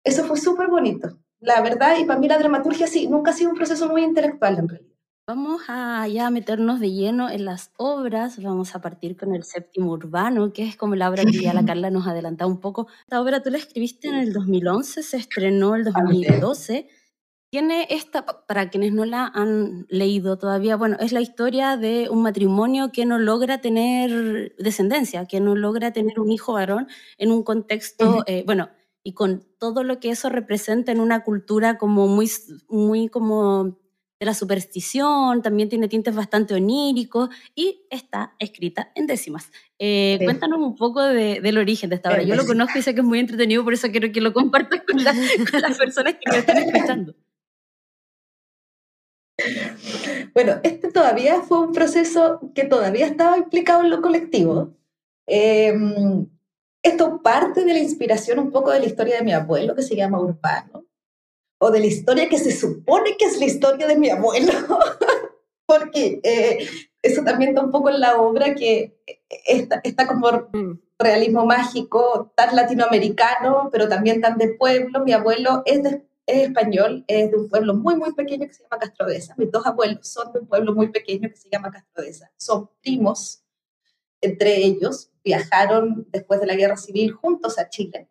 [0.03, 1.17] Eso fue súper bonito.
[1.39, 4.59] La verdad, y para mí la dramaturgia sí, nunca ha sido un proceso muy intelectual
[4.59, 4.90] en realidad.
[5.27, 8.41] Vamos a ya meternos de lleno en las obras.
[8.41, 11.63] Vamos a partir con el séptimo urbano, que es como la obra que ya la
[11.65, 12.87] Carla nos adelantado un poco.
[13.03, 16.89] Esta obra tú la escribiste en el 2011, se estrenó el 2012.
[17.51, 22.23] Tiene esta, para quienes no la han leído todavía, bueno, es la historia de un
[22.23, 27.43] matrimonio que no logra tener descendencia, que no logra tener un hijo varón en un
[27.43, 28.69] contexto, eh, bueno,
[29.03, 32.31] y con todo lo que eso representa en una cultura como muy,
[32.69, 33.80] muy como
[34.21, 39.51] de la superstición, también tiene tintes bastante oníricos y está escrita en décimas.
[39.79, 42.21] Eh, cuéntanos un poco del origen de esta obra.
[42.21, 44.83] Yo lo conozco y sé que es muy entretenido, por eso quiero que lo compartas
[44.87, 45.03] con,
[45.61, 47.15] las personas que me están escuchando.
[50.35, 54.75] Bueno, este todavía fue un proceso que todavía estaba implicado en lo colectivo.
[55.25, 56.27] Em,
[56.83, 59.95] esto parte de la inspiración un poco de la historia de mi abuelo, que se
[59.95, 60.85] llama Urbano,
[61.63, 64.51] o de la historia que se supone que es la historia de mi abuelo,
[65.67, 66.67] porque eh,
[67.03, 68.99] eso también está un poco en la obra que
[69.45, 70.79] está, está como mm.
[70.97, 75.05] realismo mágico, tan latinoamericano, pero también tan de pueblo.
[75.05, 75.81] Mi abuelo es,
[76.25, 79.35] es español, es de un pueblo muy, muy pequeño que se llama Castrodesa.
[79.37, 82.31] Mis dos abuelos son de un pueblo muy pequeño que se llama Castrodesa.
[82.37, 83.43] Son primos
[84.19, 88.10] entre ellos, viajaron después de la guerra civil juntos a Chile.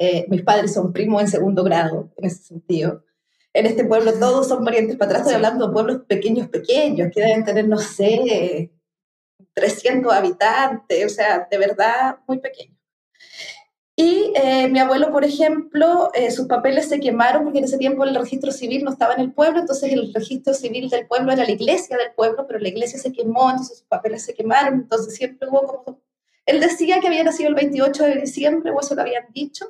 [0.00, 3.04] Eh, mis padres son primos en segundo grado, en ese sentido
[3.52, 7.20] en este pueblo todos son parientes para atrás, estoy hablando de pueblos pequeños, pequeños, que
[7.20, 8.70] deben tener, no sé,
[9.54, 12.76] 300 habitantes, o sea, de verdad muy pequeños.
[13.96, 18.04] Y eh, mi abuelo, por ejemplo, eh, sus papeles se quemaron porque en ese tiempo
[18.04, 21.44] el registro civil no estaba en el pueblo, entonces el registro civil del pueblo era
[21.44, 25.14] la iglesia del pueblo, pero la iglesia se quemó, entonces sus papeles se quemaron, entonces
[25.14, 26.00] siempre hubo como...
[26.46, 29.66] Él decía que había nacido el 28 de diciembre, o eso lo habían dicho,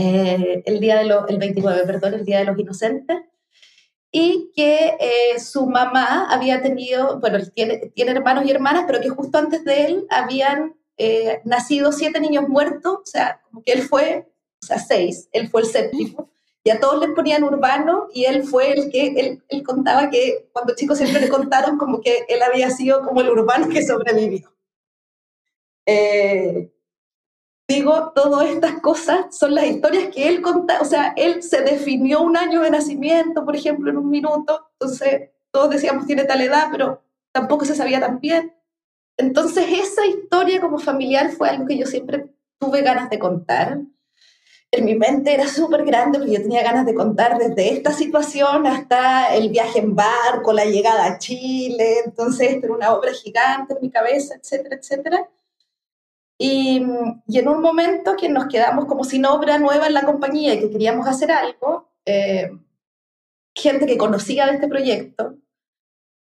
[0.00, 3.18] eh, el, día de los, el 29, perdón, el Día de los Inocentes,
[4.10, 9.10] y que eh, su mamá había tenido, bueno, tiene, tiene hermanos y hermanas, pero que
[9.10, 13.82] justo antes de él habían eh, nacido siete niños muertos, o sea, como que él
[13.82, 14.26] fue,
[14.62, 16.30] o sea, seis, él fue el séptimo,
[16.64, 20.48] y a todos les ponían urbano, y él fue el que, él, él contaba que
[20.52, 24.50] cuando chicos siempre le contaron como que él había sido como el urbano que sobrevivió.
[25.86, 26.70] Eh,
[27.70, 32.20] digo, todas estas cosas son las historias que él conta, o sea, él se definió
[32.20, 36.68] un año de nacimiento, por ejemplo, en un minuto, entonces todos decíamos tiene tal edad,
[36.72, 37.02] pero
[37.32, 38.52] tampoco se sabía tan bien.
[39.16, 43.78] Entonces esa historia como familiar fue algo que yo siempre tuve ganas de contar.
[44.72, 48.66] En mi mente era súper grande porque yo tenía ganas de contar desde esta situación
[48.66, 53.80] hasta el viaje en barco, la llegada a Chile, entonces era una obra gigante en
[53.80, 55.28] mi cabeza, etcétera, etcétera.
[56.42, 60.60] Y, en un momento que nos quedamos como sin obra nueva en la compañía y
[60.60, 62.50] que queríamos hacer algo, eh,
[63.54, 65.36] gente que conocía de este proyecto,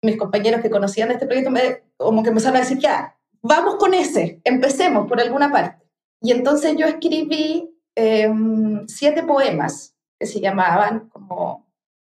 [0.03, 3.75] mis compañeros que conocían de este proyecto, me, como que empezaron a decir, ya, vamos
[3.75, 5.87] con ese, empecemos por alguna parte.
[6.23, 11.69] Y entonces yo escribí em, siete poemas que se llamaban como,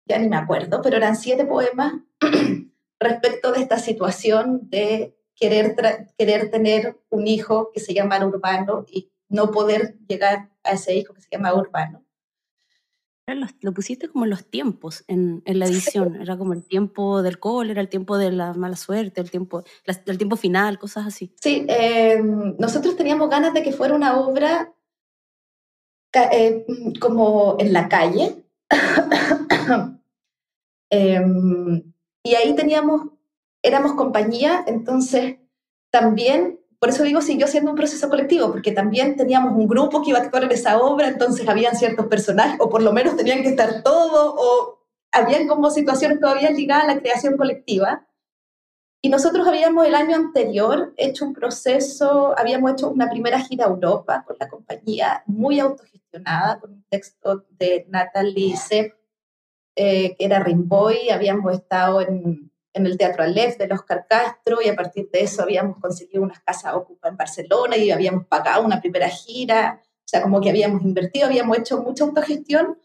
[0.08, 1.94] ya ni me acuerdo, pero eran siete poemas
[3.00, 5.76] respecto de esta situación de querer,
[6.18, 11.14] querer tener un hijo que se llama urbano y no poder llegar a ese hijo
[11.16, 12.06] que se llama urbano.
[13.62, 17.80] Lo, pusiste como los tiempos en, en la edición, era como el tiempo del cólera,
[17.80, 19.64] el tiempo de la mala suerte, el tiempo,
[20.06, 21.34] el tiempo final, cosas así.
[21.42, 24.74] Sí, em, nosotros teníamos ganas de que fuera una obra
[26.14, 26.66] eh,
[27.00, 28.44] como en la calle.
[30.94, 33.12] Em, y ahí teníamos
[33.64, 35.38] éramos compañía, entonces
[35.92, 40.10] también, por eso digo, siguió siendo un proceso colectivo, porque también teníamos un grupo que
[40.12, 43.44] iba a actuar en esa obra, entonces habían ciertos personajes, o por lo menos tenían
[43.44, 44.80] que estar todos, o
[45.12, 48.08] habían como situaciones todavía ligadas a la creación colectiva.
[49.04, 53.70] Y nosotros habíamos el año anterior hecho un proceso, habíamos hecho una primera gira a
[53.70, 58.94] Europa con la compañía muy autogestionada, con un texto de Natalie Sepp,
[59.76, 64.70] eh, que era Rimboy, habíamos estado en en el Teatro Aleph de Oscar Castro y
[64.70, 68.80] a partir de eso habíamos conseguido unas casas ocupadas en Barcelona y habíamos pagado una
[68.80, 72.78] primera gira, o sea, como que habíamos invertido, habíamos hecho mucha autogestión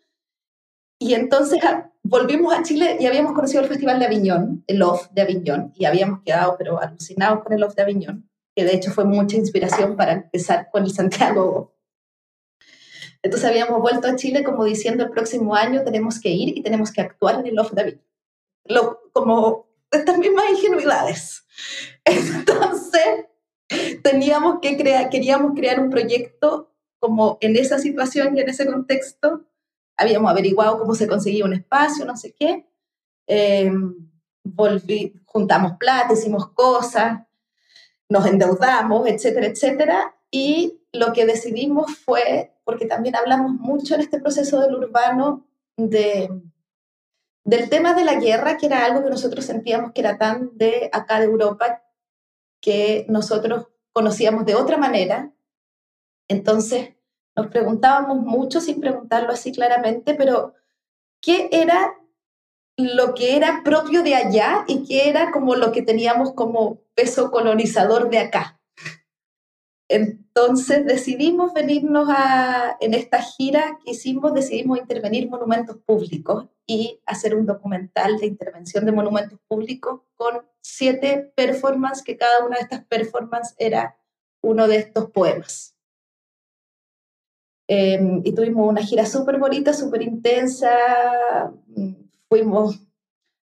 [0.99, 5.11] y entonces ah, volvimos a Chile y habíamos conocido el Festival de Aviñón, el OFF
[5.11, 8.91] de Aviñón, y habíamos quedado pero alucinados con el OFF de Aviñón, que de hecho
[8.91, 11.75] fue mucha inspiración para empezar con el Santiago.
[13.23, 16.93] Entonces habíamos vuelto a Chile como diciendo el próximo año tenemos que ir y tenemos
[16.93, 18.07] que actuar en el OFF de Aviñón.
[18.65, 21.45] Lo, como estas mismas ingenuidades.
[22.05, 23.27] Entonces,
[24.03, 29.45] teníamos que crear, queríamos crear un proyecto como en esa situación y en ese contexto.
[29.97, 32.67] Habíamos averiguado cómo se conseguía un espacio, no sé qué.
[33.27, 33.73] Eh,
[34.45, 37.23] volví, juntamos plata, hicimos cosas,
[38.09, 40.17] nos endeudamos, etcétera, etcétera.
[40.31, 46.31] Y lo que decidimos fue, porque también hablamos mucho en este proceso del urbano de
[47.47, 50.91] del tema de la guerra, que era algo que nosotros sentíamos que era tan de
[50.93, 51.81] acá de Europa,
[52.61, 55.33] que nosotros conocíamos de otra manera.
[56.29, 56.97] Entonces
[57.37, 60.55] nos preguntábamos mucho sin preguntarlo así claramente, pero
[61.21, 61.95] ¿qué era
[62.77, 67.31] lo que era propio de allá y qué era como lo que teníamos como peso
[67.31, 68.61] colonizador de acá?
[70.37, 77.35] Entonces decidimos venirnos a, en esta gira que hicimos, decidimos intervenir monumentos públicos y hacer
[77.35, 82.85] un documental de intervención de monumentos públicos con siete performances, que cada una de estas
[82.85, 83.97] performances era
[84.43, 85.75] uno de estos poemas.
[87.67, 91.51] Em, y tuvimos una gira súper bonita, súper intensa,
[92.29, 92.79] fuimos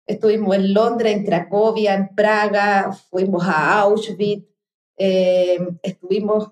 [0.07, 4.45] Estuvimos en Londres, en Cracovia, en Praga, fuimos a Auschwitz,
[4.97, 6.51] eh, estuvimos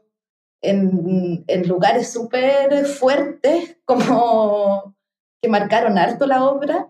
[0.61, 4.94] en, en lugares súper fuertes como
[5.40, 6.88] que marcaron harto la obra.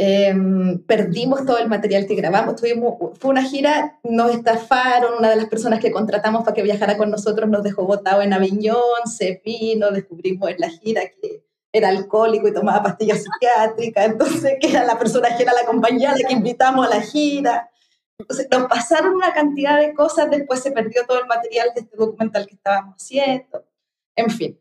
[0.00, 5.34] Em, perdimos todo el material que grabamos, tuvimos, fue una gira, nos estafaron, una de
[5.34, 9.42] las personas que contratamos para que viajara con nosotros nos dejó botado en Aviñón, se
[9.44, 14.84] vino, descubrimos en la gira que era alcohólico y tomaba pastillas psiquiátricas, entonces que era
[14.84, 17.68] la persona que era la compañía la que invitamos a la gira.
[18.18, 21.96] Entonces nos pasaron una cantidad de cosas, después se perdió todo el material de este
[21.96, 23.64] documental que estábamos haciendo,
[24.16, 24.60] en fin.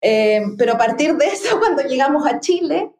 [0.00, 2.92] Em, pero a partir de eso, cuando llegamos a Chile,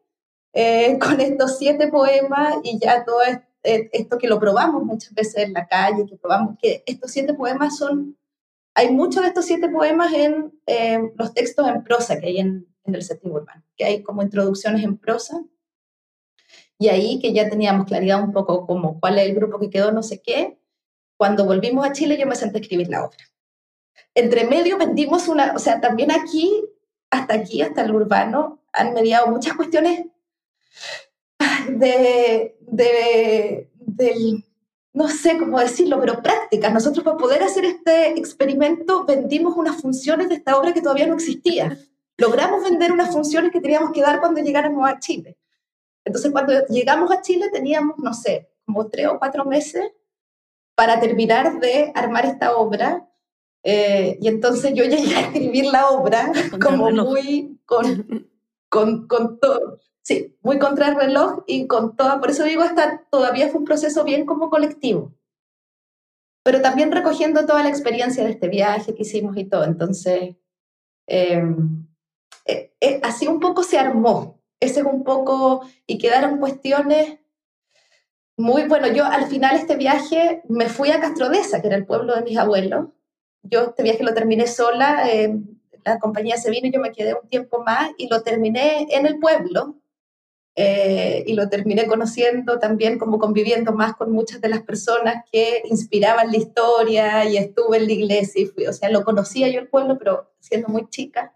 [0.52, 5.36] eh, con estos siete poemas y ya todo eh, esto que lo probamos muchas veces
[5.38, 8.16] en la calle, que probamos que estos siete poemas son,
[8.74, 12.66] hay muchos de estos siete poemas en eh, los textos en prosa que hay en,
[12.84, 15.42] en el séptimo urbano, que hay como introducciones en prosa.
[16.78, 19.92] Y ahí que ya teníamos claridad un poco como cuál es el grupo que quedó,
[19.92, 20.58] no sé qué,
[21.16, 23.18] cuando volvimos a Chile yo me senté a escribir la obra.
[24.14, 26.64] Entre medio vendimos una, o sea, también aquí,
[27.10, 30.06] hasta aquí, hasta el urbano, han mediado muchas cuestiones
[31.68, 34.44] de, de,
[34.92, 36.72] no sé cómo decirlo, pero prácticas.
[36.72, 41.14] Nosotros para poder hacer este experimento vendimos unas funciones de esta obra que todavía no
[41.14, 41.78] existían.
[42.16, 45.37] Logramos vender unas funciones que teníamos que dar cuando llegáramos a Chile.
[46.04, 49.90] Entonces, cuando llegamos a Chile teníamos, no sé, como tres o cuatro meses
[50.74, 53.08] para terminar de armar esta obra.
[53.62, 56.30] Eh, y entonces yo llegué a escribir la obra
[56.62, 58.28] como muy con,
[58.68, 63.06] con, con todo Sí, muy contra el reloj y con toda, por eso digo, hasta
[63.10, 65.14] todavía fue un proceso bien como colectivo,
[66.42, 69.64] pero también recogiendo toda la experiencia de este viaje que hicimos y todo.
[69.64, 70.36] Entonces,
[71.06, 71.86] em,
[72.44, 77.18] eh, eh, así un poco se armó, ese es un poco, y quedaron cuestiones
[78.37, 82.14] muy, bueno, yo al final este viaje me fui a Castrodesa, que era el pueblo
[82.14, 82.88] de mis abuelos.
[83.42, 85.46] Yo este viaje lo terminé sola, em,
[85.85, 89.07] la compañía se vino y yo me quedé un tiempo más y lo terminé en
[89.07, 89.77] el pueblo,
[90.57, 95.62] eh, y lo terminé conociendo también como conviviendo más con muchas de las personas que
[95.64, 99.61] inspiraban la historia y estuve en la iglesia y fui, o sea, lo conocía yo
[99.61, 101.35] el pueblo, pero siendo muy chica.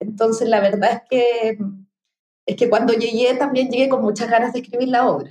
[0.00, 1.58] Entonces, la verdad es que,
[2.48, 5.30] es que cuando llegué también llegué con muchas ganas de escribir la obra.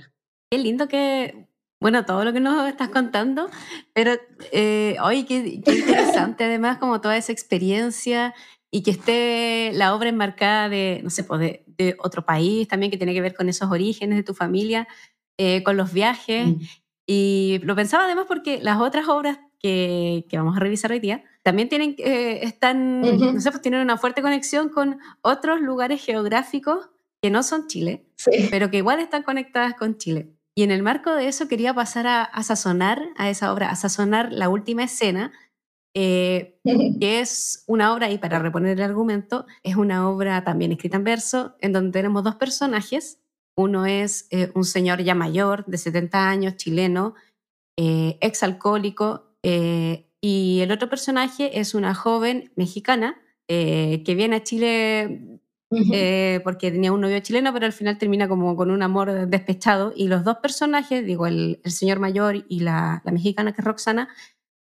[0.50, 1.48] Qué lindo que,
[1.80, 3.50] bueno, todo lo que nos estás contando,
[3.92, 4.12] pero
[4.52, 8.34] eh, hoy qué, qué interesante además como toda esa experiencia
[8.70, 12.98] y que esté la obra enmarcada de, no sé, pues de, otro país también, que
[12.98, 14.86] tiene que ver con esos orígenes de tu familia,
[15.38, 16.46] eh, con los viajes.
[16.46, 16.60] Mm.
[17.06, 21.24] Y lo pensaba además porque las otras obras que, que vamos a revisar hoy día
[21.42, 26.90] también tienen, eh, están, no sé, pues tienen una fuerte conexión con otros lugares geográficos
[27.22, 28.06] que no son Chile,
[28.50, 30.34] pero que igual están conectadas con Chile.
[30.56, 33.76] Y en el marco de eso quería pasar a, a sazonar a esa obra, a
[33.76, 35.32] sazonar la última escena,
[35.94, 36.60] eh,
[37.00, 41.04] que es una obra, y para reponer el argumento, es una obra también escrita en
[41.04, 43.20] verso, en donde tenemos dos personajes.
[43.56, 47.14] Uno es eh, un señor ya mayor, de 70 años, chileno,
[47.76, 49.24] eh, exalcohólico,
[50.20, 55.37] y el otro personaje es una joven mexicana que viene a Chile
[56.44, 59.92] porque tenía un novio chileno, pero al final termina como con un amor despechado.
[59.94, 64.08] Y los dos personajes, digo, el, señor mayor y la, la, mexicana que es Roxana,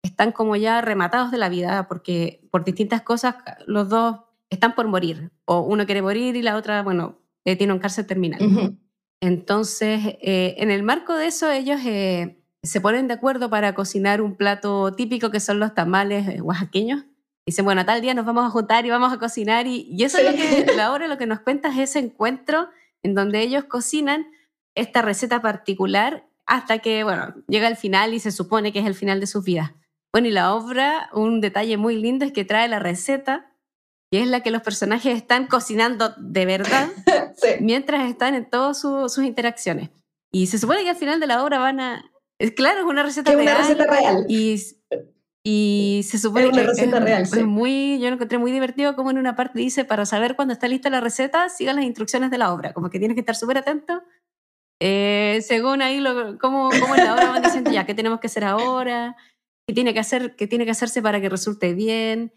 [0.03, 3.37] están como ya rematados de la vida porque por distintas cosas
[3.67, 5.31] los dos están por morir.
[5.45, 8.79] O uno quiere morir y la otra, bueno, eh, tiene un cárcel terminal.
[9.21, 14.21] Entonces, eh, en el marco de eso, ellos eh, se ponen de acuerdo para cocinar
[14.21, 17.05] un plato típico que son los tamales oaxaqueños.
[17.47, 19.67] Dicen, bueno, tal día nos vamos a juntar y vamos a cocinar.
[19.67, 22.69] Y, y eso es lo que ahora lo que nos cuenta es ese encuentro
[23.03, 24.27] en donde ellos cocinan
[24.75, 28.95] esta receta particular hasta que, bueno, llega el final y se supone que es el
[28.95, 29.73] final de sus vidas.
[30.13, 33.53] Bueno, y la obra, un detalle muy lindo es que trae la receta,
[34.13, 36.89] que es la que los personajes están cocinando de verdad,
[37.61, 39.91] mientras están en todas sus interacciones.
[40.33, 42.11] Y se supone que al final de la obra van a...
[42.39, 43.43] Es claro, es una receta real.
[43.43, 44.27] Una receta real.
[44.29, 44.57] Y,
[45.47, 48.97] y se supone es una receta es, real, es muy, yo lo encontré muy divertido
[48.97, 52.31] como en una parte dice, para saber cuándo está lista la receta, sigan las instrucciones
[52.31, 54.03] de la obra, como que tienes que estar súper atento.
[54.81, 58.27] Eh, según ahí, lo, cómo, cómo en la obra van diciendo, ya, ¿qué tenemos que
[58.27, 59.17] hacer ahora?
[59.67, 62.33] que tiene que, hacer, que tiene que hacerse para que resulte bien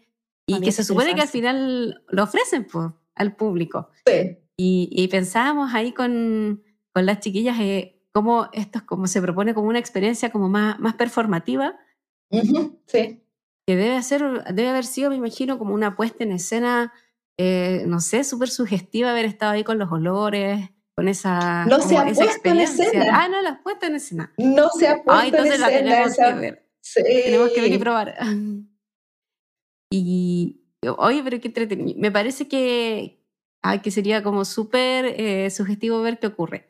[0.46, 3.90] y que se supone que al final lo ofrecen pues, al público.
[4.06, 4.38] Sí.
[4.56, 6.62] Y, y pensábamos ahí con,
[6.94, 10.94] con las chiquillas eh, cómo esto como se propone como una experiencia como más, más
[10.94, 11.78] performativa.
[12.30, 13.22] Sí.
[13.66, 14.22] Que debe, ser,
[14.54, 16.92] debe haber sido, me imagino, como una puesta en escena,
[17.38, 21.96] eh, no sé, súper sugestiva haber estado ahí con los olores, con esa, no se
[21.96, 23.06] ha puesto en escena.
[23.12, 24.32] Ah, no la has puesto en escena.
[24.36, 25.68] No se ha puesto en escena.
[25.68, 26.68] tenemos que ver.
[26.94, 28.16] Tenemos que ver y probar.
[29.90, 30.60] Y,
[30.98, 31.98] oye, pero qué entretenido.
[31.98, 33.22] Me parece que,
[33.62, 36.68] ay, que sería como súper eh, sugestivo ver qué ocurre.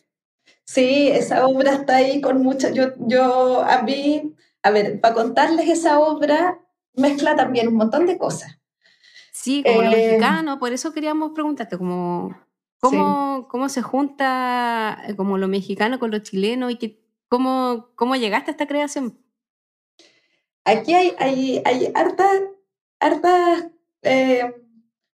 [0.64, 2.70] Sí, esa obra está ahí con mucha.
[2.70, 4.36] Yo, yo, a mí,
[4.68, 6.60] a ver, para contarles esa obra,
[6.94, 8.58] mezcla también un montón de cosas.
[9.32, 12.36] Sí, como lo eh, mexicano, por eso queríamos preguntarte, como,
[12.78, 18.16] ¿cómo, cómo se junta eh, como lo mexicano con lo chileno y que, cómo, cómo
[18.16, 19.18] llegaste a esta creación?
[20.64, 22.42] Aquí hay, hay, hay hartas,
[23.00, 23.70] harta,
[24.02, 24.54] eh,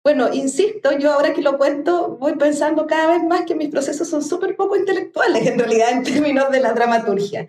[0.05, 4.09] bueno, insisto, yo ahora que lo cuento voy pensando cada vez más que mis procesos
[4.09, 7.48] son súper poco intelectuales en realidad en términos de la dramaturgia.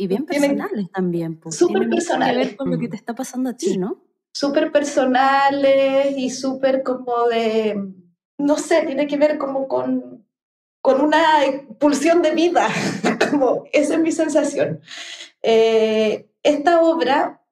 [0.00, 1.38] Y bien personales también.
[1.38, 1.56] Pues.
[1.56, 2.36] Súper personales.
[2.36, 4.02] que ver con lo que te está pasando a ti, ¿no?
[4.32, 7.92] súper personales y súper como de,
[8.38, 10.26] no sé, tiene que ver como con,
[10.80, 11.22] con una
[11.78, 12.68] pulsión de vida,
[13.30, 14.80] como esa es mi sensación.
[15.42, 17.44] Eh, esta obra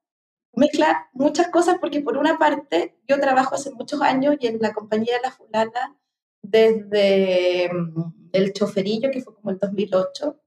[0.54, 4.72] mezcla muchas cosas porque por una parte yo trabajo hace muchos años y en la
[4.72, 5.96] compañía de la fulana
[6.42, 10.40] desde mm, el choferillo, que fue como el 2008,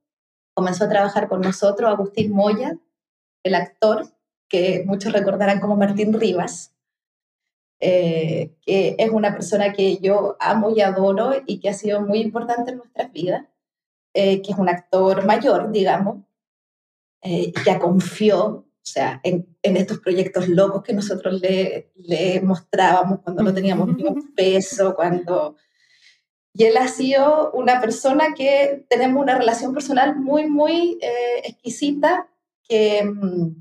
[0.53, 2.77] comenzó a trabajar con nosotros Agustín Moya,
[3.43, 4.07] el actor,
[4.47, 6.73] que muchos recordarán como Martín Rivas,
[7.79, 12.19] eh, que es una persona que yo amo y adoro y que ha sido muy
[12.19, 13.45] importante en nuestras vidas,
[14.13, 16.17] eh, que es un actor mayor, digamos,
[17.23, 23.19] eh, ya confió, o sea, en, en, estos proyectos locos que nosotros le, le mostrábamos
[23.21, 25.55] cuando no teníamos ni un peso, cuando...
[26.53, 30.99] Y él ha sido una persona que tenemos una relación personal muy, muy
[31.43, 32.27] exquisita,
[32.67, 33.55] que mm,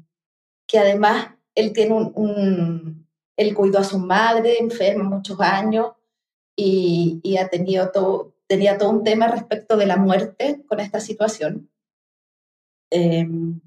[0.70, 5.92] que además él tiene un, él cuidó a su madre enferma muchos años
[6.54, 11.00] y, y, ha tenido todo, tenía todo un tema respecto de la muerte con esta
[11.00, 11.68] situación.
[12.90, 13.60] Em,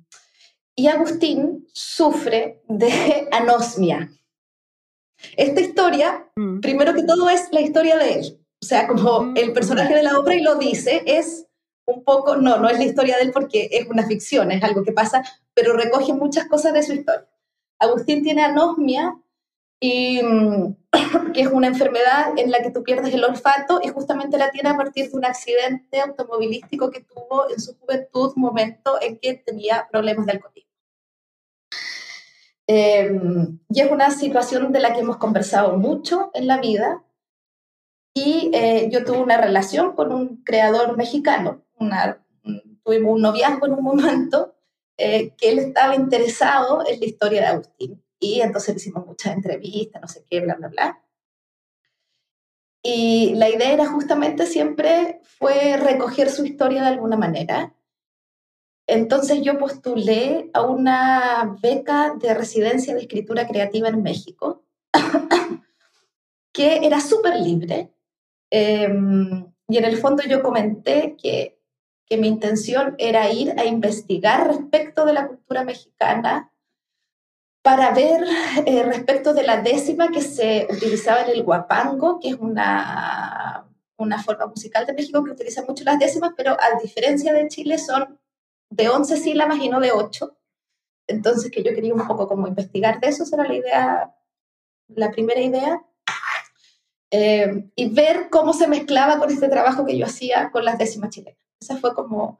[0.76, 4.10] y Agustín sufre de anosmia.
[5.36, 6.62] Esta historia, mm.
[6.62, 8.43] primero que todo, es la historia de él.
[8.64, 9.38] O sea, como mm.
[9.38, 11.46] el personaje de la obra y lo dice, es
[11.86, 14.84] un poco, no, no es la historia de él porque es una ficción, es algo
[14.84, 15.22] que pasa,
[15.54, 17.28] pero recoge muchas cosas de su historia.
[17.78, 19.16] Agustín tiene anosmia,
[19.84, 20.22] y,
[21.34, 24.70] que es una enfermedad en la que tú pierdes el olfato y justamente la tiene
[24.70, 29.90] a partir de un accidente automovilístico que tuvo en su juventud, momento en que tenía
[29.92, 30.72] problemas de alcoholismo.
[32.66, 37.04] Em, y es una situación de la que hemos conversado mucho en la vida.
[38.14, 41.64] Y eh, yo tuve una relación con un creador mexicano
[42.84, 44.56] tuvimos un noviazgo en un momento
[44.98, 48.04] eh, que él estaba interesado en la historia de Agustín.
[48.20, 51.00] Y entonces hicimos muchas entrevistas, no sé qué, bla, bla, bla.
[52.82, 57.74] Y la idea era justamente siempre fue recoger su historia de alguna manera.
[58.88, 64.66] Entonces yo postulé a una beca de residencia de escritura creativa en México,
[66.52, 67.93] que era súper libre.
[68.56, 71.58] Em, y en el fondo yo comenté que
[72.06, 76.52] que mi intención era ir a investigar respecto de la cultura mexicana
[77.64, 78.24] para ver
[78.66, 83.66] eh, respecto de la décima que se utilizaba en el guapango, que es una,
[83.98, 87.78] una forma musical de México que utiliza mucho las décimas, pero a diferencia de Chile
[87.78, 88.20] son
[88.70, 90.38] de 11 sílabas y no de 8.
[91.08, 94.16] Entonces, que yo quería un poco como investigar de eso, esa era la idea,
[94.90, 95.84] la primera idea.
[97.16, 101.12] Eh, y ver cómo se mezclaba con este trabajo que yo hacía con las décimas
[101.12, 101.38] chilenas.
[101.62, 102.40] Esa fue como,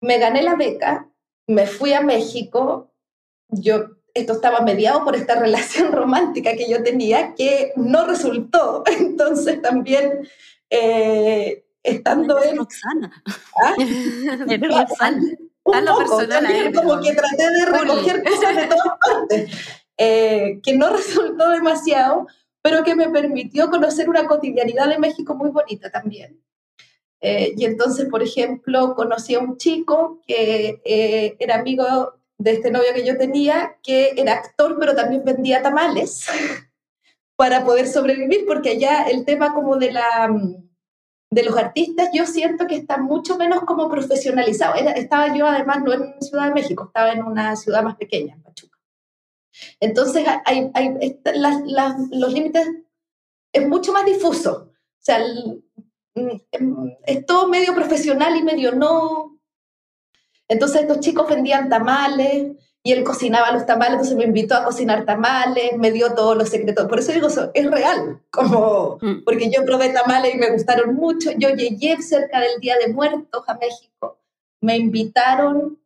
[0.00, 1.10] me gané la beca,
[1.46, 2.90] me fui a México,
[3.48, 8.82] yo, esto estaba mediado por esta relación romántica que yo tenía, que no resultó.
[8.98, 10.26] Entonces también,
[10.70, 12.56] eh, estando en...
[12.56, 13.22] Roxana.
[13.62, 13.74] ¿Ah?
[14.88, 15.22] Roxana.
[15.64, 19.50] Un poco, también como que traté de recoger cosas de todas partes,
[19.98, 22.26] eh, que no resultó demasiado,
[22.62, 26.40] pero que me permitió conocer una cotidianidad de México muy bonita también.
[27.20, 32.70] Eh, y entonces, por ejemplo, conocí a un chico que eh, era amigo de este
[32.70, 36.26] novio que yo tenía, que era actor, pero también vendía tamales
[37.36, 40.30] para poder sobrevivir, porque allá el tema como de la
[41.32, 44.74] de los artistas yo siento que está mucho menos como profesionalizado.
[44.74, 48.71] estaba yo además no en Ciudad de México, estaba en una ciudad más pequeña, Pachuca.
[49.80, 51.18] Entonces hay, hay,
[52.10, 52.68] los límites
[53.52, 54.70] es mucho más difuso.
[54.70, 55.18] O sea,
[56.14, 59.38] Mm, em, es todo medio profesional y medio no.
[60.48, 62.52] Entonces estos chicos vendían tamales
[62.82, 66.48] y él cocinaba los tamales, entonces me invitó a cocinar tamales, me dio todos los
[66.48, 66.86] secretos.
[66.88, 69.24] Por eso digo, es real, como, mm.
[69.24, 71.30] porque yo probé tamales y me gustaron mucho.
[71.38, 74.18] Yo llegué cerca del Día de Muertos a México,
[74.60, 75.78] me invitaron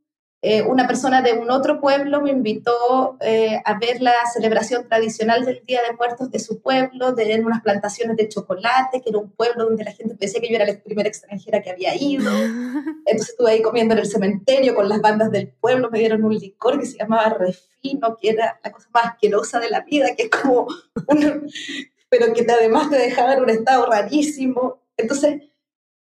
[0.42, 5.44] eh, una persona de un otro pueblo me invitó eh, a ver la celebración tradicional
[5.44, 9.18] del Día de Muertos de su pueblo, de en unas plantaciones de chocolate, que era
[9.18, 12.30] un pueblo donde la gente decía que yo era la primera extranjera que había ido.
[13.06, 16.34] Entonces estuve ahí comiendo en el cementerio con las bandas del pueblo, me dieron un
[16.34, 20.24] licor que se llamaba refino, que era la cosa más asquerosa de la vida, que
[20.24, 20.68] es como
[22.08, 24.80] pero que además te dejaba en un estado rarísimo.
[24.96, 25.42] Entonces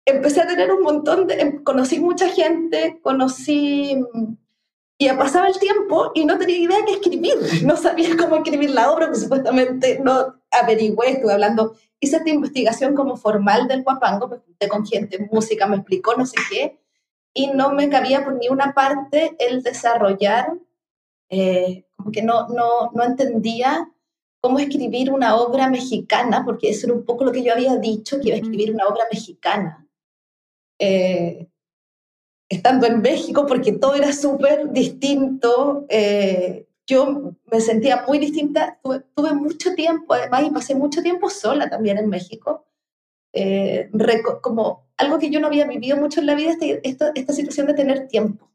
[0.08, 4.02] empecé a tener un montón de, em, conocí mucha gente, conocí,
[4.98, 8.72] y pasaba el tiempo y no tenía idea de qué escribir, no sabía cómo escribir
[8.72, 14.28] la obra, que supuestamente no averigüé, estuve hablando, hice esta investigación como formal del guapango,
[14.28, 16.80] me junté con gente, música, me explicó no sé qué,
[17.34, 20.54] y no me cabía por ni una parte el desarrollar,
[21.30, 23.92] eh, como que no, no, no entendía
[24.40, 28.20] cómo escribir una obra mexicana, porque eso era un poco lo que yo había dicho,
[28.22, 29.87] que iba a escribir una obra mexicana.
[30.80, 31.48] Eh,
[32.50, 35.86] estando en México, porque todo era súper distinto.
[35.90, 38.80] Eh, yo me sentía muy distinta.
[38.82, 42.66] Tuve, mucho tiempo, además, y pasé mucho tiempo sola también en México.
[43.34, 43.90] Eh,
[44.42, 47.68] como algo que yo no había vivido mucho en la vida, este, esta, esta situación
[47.68, 48.50] de tener tiempo.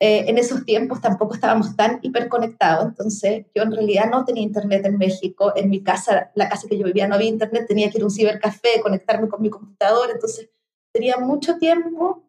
[0.00, 4.98] en esos tiempos tampoco estábamos tan hiperconectados, entonces yo en realidad no tenía internet en
[4.98, 8.02] México, en mi casa, la casa que yo vivía no había internet, tenía que ir
[8.02, 10.50] a un cibercafé, conectarme con mi computador, entonces
[10.94, 12.22] tenía mucho tiempo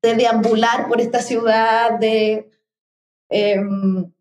[0.00, 2.50] de deambular por esta ciudad, de...
[3.28, 4.12] Em,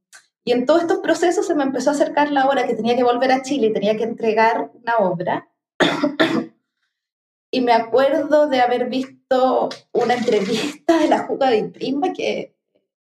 [0.43, 3.03] y en todos estos procesos se me empezó a acercar la hora que tenía que
[3.03, 5.47] volver a Chile y tenía que entregar una obra.
[7.51, 12.55] y me acuerdo de haber visto una entrevista de la Juga de Prima, que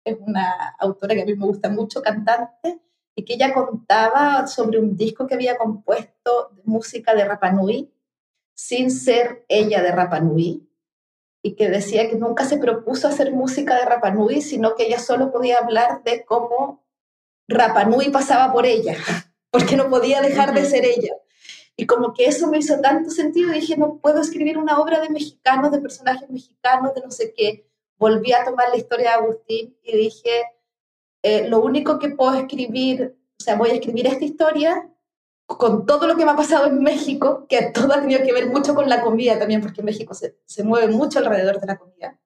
[0.04, 2.80] es una autora que a mí me gusta mucho, cantante,
[3.16, 7.90] y que ella contaba sobre un disco que había compuesto de música de Rapanui,
[8.56, 10.66] sin ser ella de Rapa Nui
[11.42, 14.98] y que decía que nunca se propuso hacer música de Rapa Nui, sino que ella
[14.98, 16.84] solo podía hablar de cómo
[17.46, 18.96] Rapa Nui pasaba por ella,
[19.50, 21.14] porque no podía dejar de ser ella.
[21.76, 25.10] Y como que eso me hizo tanto sentido, dije, no puedo escribir una obra de
[25.10, 27.68] mexicanos, de personajes mexicanos, de no sé qué.
[27.98, 30.46] Volví a tomar la historia de Agustín y dije,
[31.22, 34.90] eh, lo único que puedo escribir, o sea, voy a escribir esta historia
[35.46, 38.48] con todo lo que me ha pasado en México, que todo ha tenido que ver
[38.48, 41.78] mucho con la comida también, porque en México se, se mueve mucho alrededor de la
[41.78, 42.18] comida,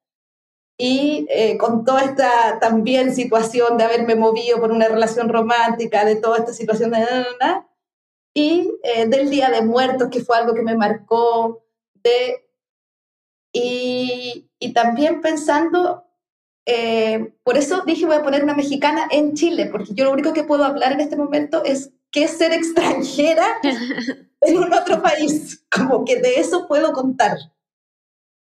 [0.78, 6.16] y eh, con toda esta también situación de haberme movido por una relación romántica, de
[6.16, 7.04] toda esta situación de...
[8.34, 11.62] y eh, del Día de Muertos, que fue algo que me marcó,
[12.02, 12.48] de,
[13.52, 16.06] y, y también pensando
[16.66, 20.32] eh, por eso dije voy a poner una mexicana en Chile, porque yo lo único
[20.32, 23.46] que puedo hablar en este momento es qué es ser extranjera
[24.40, 27.38] en un otro país, como que de eso puedo contar.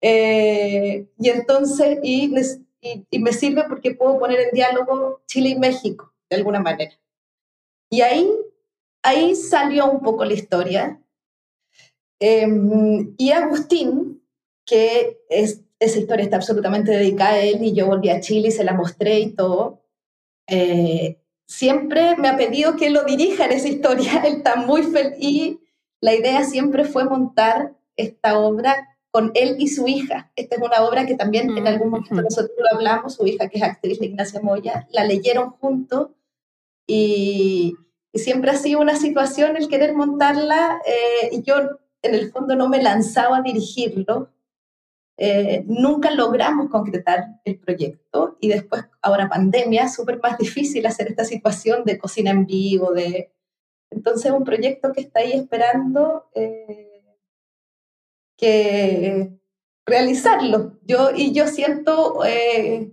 [0.00, 2.34] Eh, y entonces, y,
[3.10, 6.92] y, me sirve porque puedo poner en diálogo Chile y México, de alguna manera.
[7.88, 8.28] Y ahí,
[9.02, 11.00] ahí salió un poco la historia.
[12.18, 14.22] Em, y Agustín,
[14.66, 18.52] que es, esa historia está absolutamente dedicada a él, y yo volví a Chile y
[18.52, 19.84] se la mostré y todo.
[20.48, 21.21] Eh,
[21.52, 25.60] siempre me ha pedido que lo dirija en esa historia, él está muy feliz y
[26.00, 30.32] la idea siempre fue montar esta obra con él y su hija.
[30.34, 33.58] Esta es una obra que también en algún momento nosotros lo hablamos, su hija que
[33.58, 36.08] es actriz, Ignacia Moya, la leyeron juntos
[36.86, 37.76] y,
[38.14, 41.54] siempre ha sido una situación el querer montarla eh, y yo
[42.02, 44.28] en el fondo no me lanzaba a dirigirlo,
[45.18, 51.24] eh, nunca logramos concretar el proyecto y después, ahora pandemia, súper más difícil hacer esta
[51.24, 53.32] situación de cocina en vivo, de...
[53.90, 57.04] Entonces, un proyecto que está ahí esperando eh,
[58.38, 59.38] que
[59.84, 60.78] realizarlo.
[60.82, 62.90] Yo, y yo siento eh,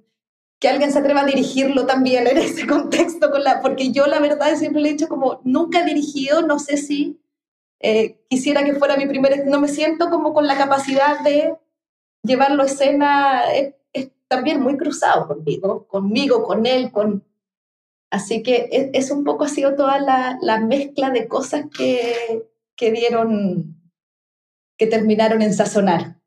[0.60, 4.20] que alguien se atreva a dirigirlo también en ese contexto, con la, porque yo la
[4.20, 7.22] verdad siempre le he dicho como, nunca he dirigido, no sé si
[8.28, 11.56] quisiera que fuera mi primer, no me siento como con la capacidad de
[12.24, 13.76] llevarlo a escena es,
[14.28, 17.24] también muy cruzado conmigo, conmigo, con él, con...
[18.12, 22.48] Así que es, es un poco ha sido toda la, la mezcla de cosas que,
[22.76, 23.76] que dieron,
[24.78, 26.20] que terminaron en sazonar.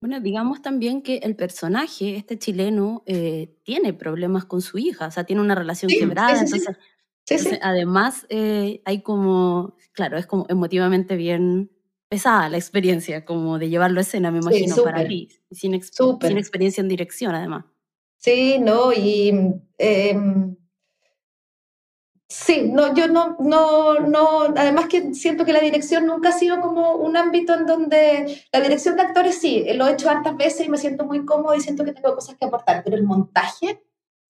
[0.00, 5.10] Bueno, digamos también que el personaje, este chileno, eh, tiene problemas con su hija, o
[5.10, 11.70] sea, tiene una relación quebrada, entonces, además eh, hay como, claro, es como emotivamente bien
[12.14, 16.80] pesada la experiencia, como de llevarlo a escena, me imagino, para ti, sin, sin experiencia
[16.80, 17.64] en dirección, además.
[18.18, 19.34] Sí, no, y
[19.78, 20.56] em,
[22.28, 26.60] sí, no, yo no, no, no, además que siento que la dirección nunca ha sido
[26.60, 30.68] como un ámbito en donde, la dirección de actores sí, lo he hecho hartas veces
[30.68, 33.82] y me siento muy cómodo y siento que tengo cosas que aportar, pero el montaje,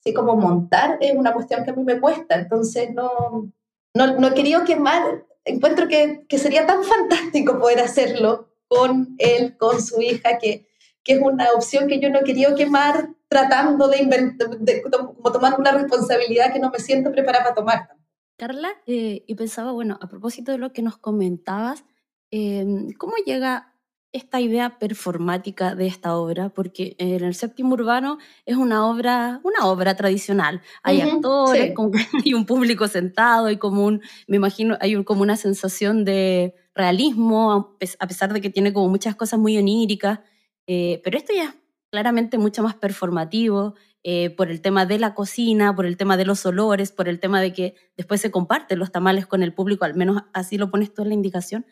[0.03, 3.53] sí, como montar es una cuestión que a mí me cuesta, entonces no,
[3.93, 9.57] no, no he querido quemar, encuentro que, que sería tan fantástico poder hacerlo con él,
[9.57, 10.69] con su hija, que,
[11.03, 14.49] que es una opción que yo no querido quemar tratando de, inventar,
[14.91, 17.89] como tomar una responsabilidad que no me siento preparada para tomar.
[18.37, 21.85] Carla, eh, y pensaba, bueno, a propósito de lo que nos comentabas,
[22.31, 23.74] em, ¿cómo llega
[24.15, 26.49] esta idea performática de esta obra?
[26.49, 30.62] Porque en el séptimo urbano es una obra, una obra tradicional.
[30.83, 31.75] Hay actores,
[32.25, 37.77] hay un público sentado, y como un, me imagino, hay como una sensación de realismo,
[37.99, 40.21] a pesar de que tiene como muchas cosas muy oníricas.
[40.67, 41.55] Eh, pero esto ya es
[41.91, 46.25] claramente mucho más performativo eh, por el tema de la cocina, por el tema de
[46.25, 49.85] los olores, por el tema de que después se comparten los tamales con el público,
[49.85, 51.67] al menos así lo pones tú en la indicación.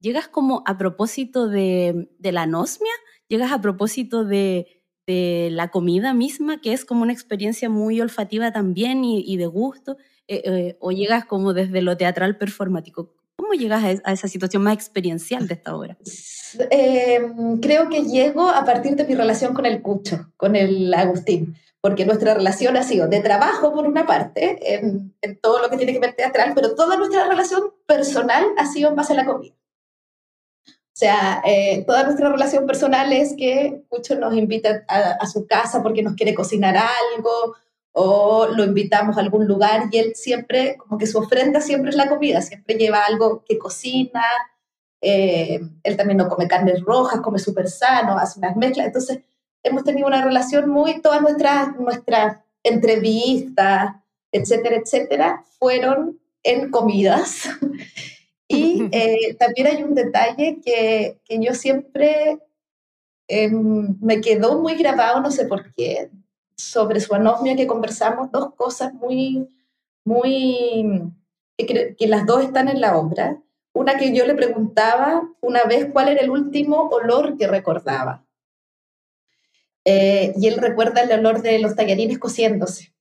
[0.00, 2.92] ¿Llegas como a propósito de, la anosmia?
[3.28, 4.66] ¿Llegas a propósito de,
[5.06, 9.96] la comida misma, que es como una experiencia muy olfativa también y, de gusto?
[10.28, 13.14] Eh, ¿O llegas como desde lo teatral performático?
[13.36, 15.96] ¿Cómo llegas a, esa situación más experiencial de esta obra?
[16.70, 21.54] Em, creo que llego a partir de mi relación con el Cucho, con el Agustín,
[21.80, 25.92] porque nuestra relación ha sido de trabajo por una parte, en, todo lo que tiene
[25.92, 29.54] que ver teatral, pero toda nuestra relación personal ha sido en base a la comida.
[30.96, 35.82] O sea, eh, toda nuestra relación personal es que Cucho nos invita a, su casa
[35.82, 37.54] porque nos quiere cocinar algo,
[37.92, 41.96] o lo invitamos a algún lugar y él siempre, como que su ofrenda siempre es
[41.96, 44.24] la comida, siempre lleva algo que cocina,
[45.02, 49.20] eh, él también no come carnes rojas, come súper sano, hace unas mezclas, entonces
[49.62, 53.96] hemos tenido una relación muy, todas nuestras, nuestras entrevistas,
[54.32, 57.50] etcétera, etcétera, fueron en comidas.
[58.48, 62.38] y eh, también hay un detalle que, que yo siempre
[63.28, 66.10] em, me quedó muy grabado, no sé por qué,
[66.56, 69.48] sobre su anosmia que conversamos dos cosas muy,
[70.04, 71.12] muy,
[71.56, 73.42] que, las dos están en la obra.
[73.72, 78.24] Una que yo le preguntaba una vez cuál era el último olor que recordaba.
[79.84, 82.95] Eh, y él recuerda el olor de los tallarines cociéndose.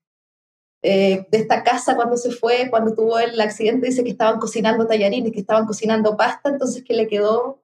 [0.82, 4.86] Eh, de esta casa cuando se fue, cuando tuvo el accidente, dice que estaban cocinando
[4.86, 7.64] tallarines, que estaban cocinando pasta, entonces que le quedó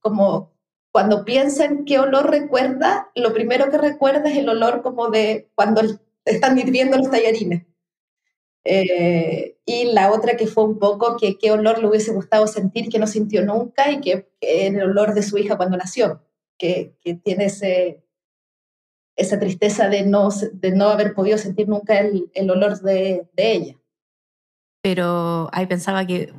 [0.00, 0.52] como
[0.92, 5.50] cuando piensa en qué olor recuerda, lo primero que recuerda es el olor como de
[5.54, 5.82] cuando
[6.24, 7.66] están hirviendo los tallarines.
[8.64, 12.88] Eh, y la otra que fue un poco que qué olor le hubiese gustado sentir
[12.88, 16.22] que no sintió nunca y que, el olor de su hija cuando nació,
[16.58, 18.05] que, que tiene ese,
[19.16, 23.52] esa tristeza de no, de no haber podido sentir nunca el, el olor de, de,
[23.52, 23.76] ella.
[24.82, 26.32] Pero ahí pensaba que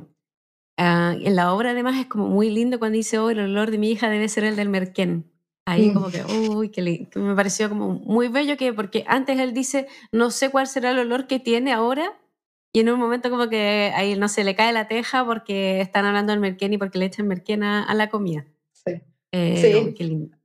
[0.80, 3.78] Ah, en la obra además es como muy lindo cuando dice, oh, el olor de
[3.78, 5.28] mi hija debe ser el del merquén.
[5.66, 5.94] Ahí mm.
[5.94, 10.30] como que, uy, que, me pareció como muy bello que, porque antes él dice, no
[10.30, 12.16] sé cuál será el olor que tiene ahora,
[12.72, 16.06] y en un momento como que ahí no se le cae la teja porque están
[16.06, 18.46] hablando del merquén y porque le echan merquén a, la comida.
[18.72, 19.02] Sí.
[19.32, 19.94] Eh, sí.
[19.94, 20.37] qué lindo.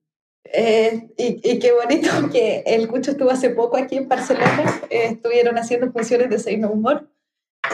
[0.45, 5.57] Eh, y, qué bonito que el Cucho estuvo hace poco aquí en Barcelona, eh, estuvieron
[5.57, 7.09] haciendo funciones de Seino Humor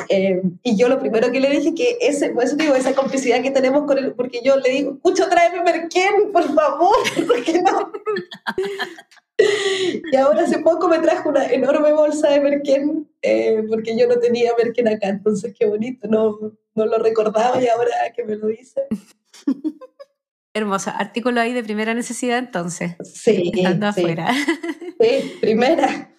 [0.08, 3.52] eh, y yo lo primero que le dije que ese, pues digo, esa complicidad que
[3.52, 6.96] tenemos con él, porque yo le digo, escucho, tráeme merquén, por favor,
[7.28, 7.92] porque no.
[10.12, 14.20] y ahora hace poco me trajo una enorme bolsa de merquén, eh, porque yo no
[14.20, 16.38] tenía merquén acá, entonces qué bonito, no,
[16.76, 18.88] no lo recordaba y ahora que me lo dice.
[20.54, 22.96] Hermosa, artículo ahí de primera necesidad entonces.
[23.04, 23.52] Sí.
[23.54, 24.34] Estando afuera.
[25.00, 26.14] Sí, primera.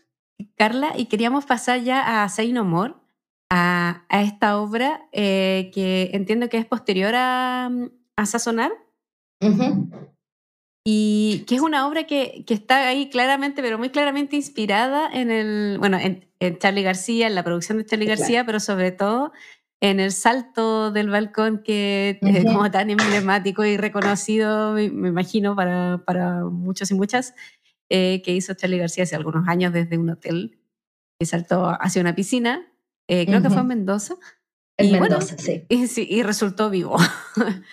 [0.57, 2.95] Carla, y queríamos pasar ya a Say No More
[3.51, 7.71] a, esta obra eh, que entiendo que es posterior a,
[8.17, 8.73] a Sazonar.
[10.85, 15.31] Y que es una obra que, que, está ahí claramente, pero muy claramente inspirada en
[15.31, 16.27] el, bueno, en,
[16.59, 19.33] Charlie García, en la producción de Charlie García, pero sobre todo
[19.81, 26.03] en el salto del balcón que es como tan emblemático y reconocido, me, imagino, para,
[26.07, 27.35] para, muchos y muchas,
[27.89, 30.59] eh, que hizo Charlie García hace algunos años desde un hotel
[31.19, 32.71] que saltó hacia una piscina
[33.13, 34.15] eh, creo que fue en Mendoza.
[34.77, 35.67] En y Mendoza, sí.
[35.69, 36.97] Y, resultó vivo.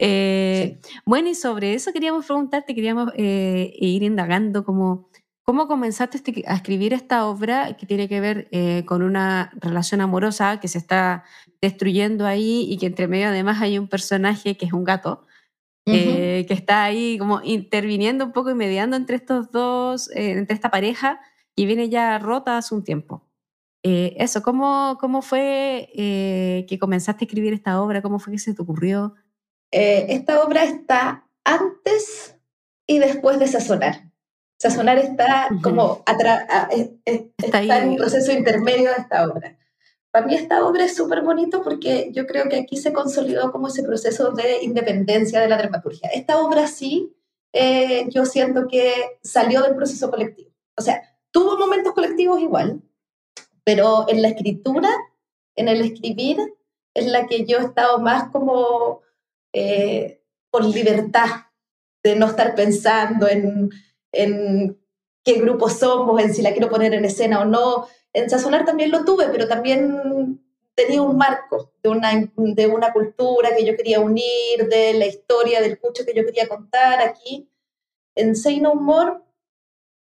[0.00, 5.10] Eh, bueno, y sobre eso queríamos preguntarte, queríamos eh, ir indagando como,
[5.48, 8.50] ¿cómo comenzaste este, a escribir esta obra que tiene que ver
[8.84, 11.24] con una relación amorosa que se está
[11.62, 15.24] destruyendo ahí y que entre medio además hay un personaje que es un gato?
[15.86, 21.18] que está ahí como interviniendo un poco y mediando entre estos dos, entre esta pareja
[21.56, 23.26] y viene ya rota hace un tiempo.
[23.82, 28.02] eso, ¿cómo, cómo fue que comenzaste a escribir esta obra?
[28.02, 29.14] ¿Cómo fue que se te ocurrió?
[29.70, 32.36] esta obra está antes
[32.86, 34.07] y después de Sazonar.
[34.58, 39.56] Sazonar está como está, en un proceso intermedio de esta obra.
[40.10, 43.68] Para mí esta obra es súper bonito porque yo creo que aquí se consolidó como
[43.68, 46.10] ese proceso de independencia de la dramaturgia.
[46.12, 47.14] Esta obra sí,
[47.52, 50.50] eh, yo siento que salió del proceso colectivo.
[50.76, 52.82] O sea, tuvo momentos colectivos igual,
[53.62, 54.88] pero en la escritura,
[55.54, 56.38] en el escribir,
[56.94, 59.02] es la que yo he estado más como
[59.52, 61.28] eh, por libertad,
[62.02, 63.70] de no estar pensando en,
[64.12, 64.78] en
[65.24, 67.86] qué grupo somos, en si la quiero poner en escena o no.
[68.12, 70.40] En Sazonar también lo tuve, pero también
[70.74, 75.60] tenía un marco de una, de una cultura que yo quería unir, de la historia
[75.60, 77.50] del cucho que yo quería contar aquí.
[78.14, 79.20] En Say No More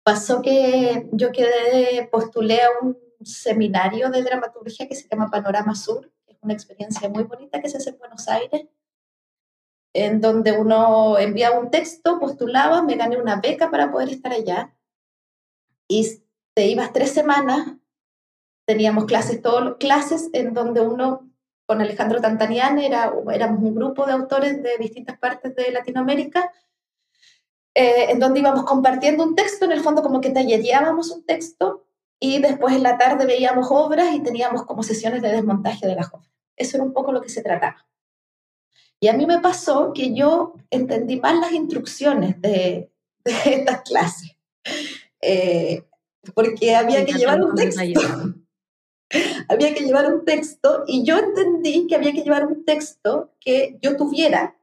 [0.04, 6.12] pasó que yo quedé, postulé a un seminario de dramaturgia que se llama Panorama Sur,
[6.28, 8.66] es una experiencia muy bonita que se hace en Buenos Aires,
[9.94, 14.74] en donde uno enviaba un texto, postulaba, me gané una beca para poder estar allá
[15.88, 16.24] y
[16.54, 17.74] te ibas tres semanas,
[18.66, 21.30] teníamos clases, todas clases en donde uno,
[21.66, 26.52] con Alejandro Tantanian, era, éramos un grupo de autores de distintas partes de Latinoamérica,
[27.74, 31.86] eh, en donde íbamos compartiendo un texto, en el fondo como que tallereábamos un texto
[32.20, 36.14] y después en la tarde veíamos obras y teníamos como sesiones de desmontaje de las
[36.14, 36.30] obras.
[36.56, 37.86] Eso era un poco lo que se trataba.
[39.04, 42.92] Y a mí me pasó que yo entendí mal las instrucciones de,
[43.26, 44.38] de estas clases,
[45.20, 45.84] eh,
[46.36, 47.82] porque había que llevar un texto.
[49.50, 53.80] había que llevar un texto y yo entendí que había que llevar un texto que
[53.82, 54.56] yo tuviera.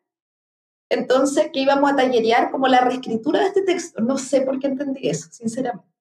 [0.89, 4.01] Entonces, que íbamos a tallerear como la reescritura de este texto.
[4.01, 5.98] No sé por qué entendí eso, sinceramente.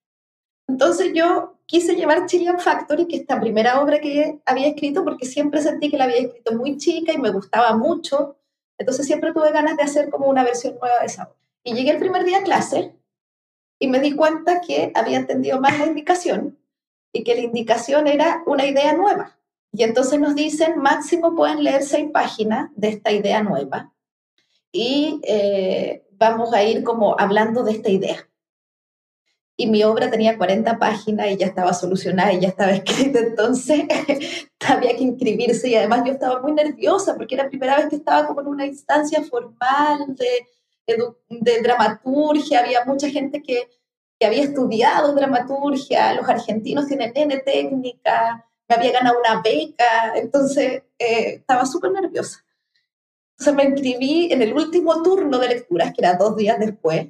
[0.68, 5.26] Entonces yo quise llevar Chilean Factory, que es esta primera obra que había escrito, porque
[5.26, 8.38] siempre sentí que la había escrito muy chica y me gustaba mucho.
[8.78, 11.36] Entonces siempre tuve ganas de hacer como una versión nueva de esa obra.
[11.64, 12.94] Y llegué el primer día a clase
[13.80, 16.58] y me di cuenta que había entendido más la indicación
[17.12, 19.38] y que la indicación era una idea nueva.
[19.72, 23.94] Y entonces nos dicen, máximo pueden leer seis páginas de esta idea nueva
[24.72, 28.28] y eh, vamos a ir como hablando de esta idea
[29.60, 33.86] y mi obra tenía 40 páginas y ya estaba solucionada y ya estaba escrita, entonces
[34.68, 37.96] había que inscribirse y además yo estaba muy nerviosa porque era la primera vez que
[37.96, 40.46] estaba como en una instancia formal de,
[41.28, 43.68] de, dramaturgia, había mucha gente que,
[44.20, 50.84] que, había estudiado dramaturgia, los argentinos tienen N técnica, me había ganado una beca, entonces
[51.00, 52.44] eh, estaba súper nerviosa.
[53.40, 57.08] Entonces me inscribí en el último turno de lecturas, que era dos días después,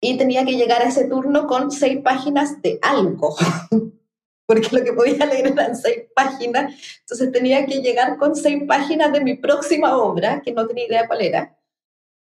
[0.00, 3.34] y tenía que llegar a ese turno con seis páginas de algo,
[4.46, 9.12] porque lo que podía leer eran seis páginas, entonces tenía que llegar con seis páginas
[9.12, 11.58] de mi próxima obra, que no tenía idea cuál era.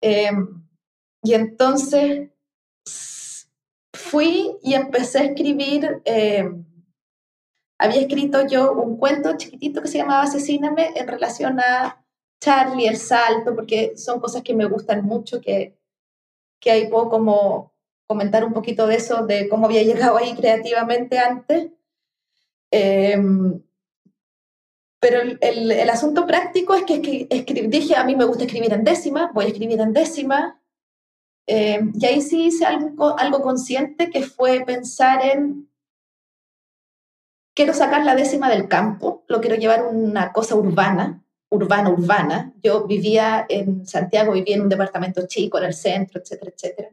[0.01, 0.63] Em,
[1.23, 2.29] y entonces
[3.93, 6.65] fui y empecé a escribir, em,
[7.79, 12.05] había escrito yo un cuento chiquitito que se llamaba Asesíname en relación a
[12.41, 15.77] Charlie, el salto, porque son cosas que me gustan mucho, que
[16.63, 17.73] que ahí puedo como
[18.07, 21.71] comentar un poquito de eso, de cómo había llegado ahí creativamente antes.
[22.71, 23.61] Em,
[25.01, 25.37] pero el,
[25.71, 27.27] el, asunto práctico es que,
[27.67, 30.61] dije, a mí me gusta escribir en décima, voy a escribir en décima.
[31.45, 35.69] Em, y ahí sí hice algo, algo consciente que fue pensar en,
[37.53, 41.22] quiero sacar la décima del campo, lo quiero llevar una cosa urbana,
[41.53, 42.53] urbana, urbana.
[42.63, 46.89] Yo vivía en Santiago, vivía en un departamento chico, en el centro, etcétera, etcétera.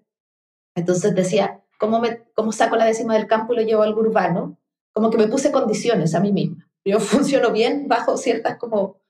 [0.75, 4.59] Entonces decía, ¿cómo, me, cómo saco la décima del campo y lo llevo al urbano?
[4.93, 6.69] Como que me puse condiciones a mí misma.
[6.85, 9.01] Yo funciono bien bajo ciertas como,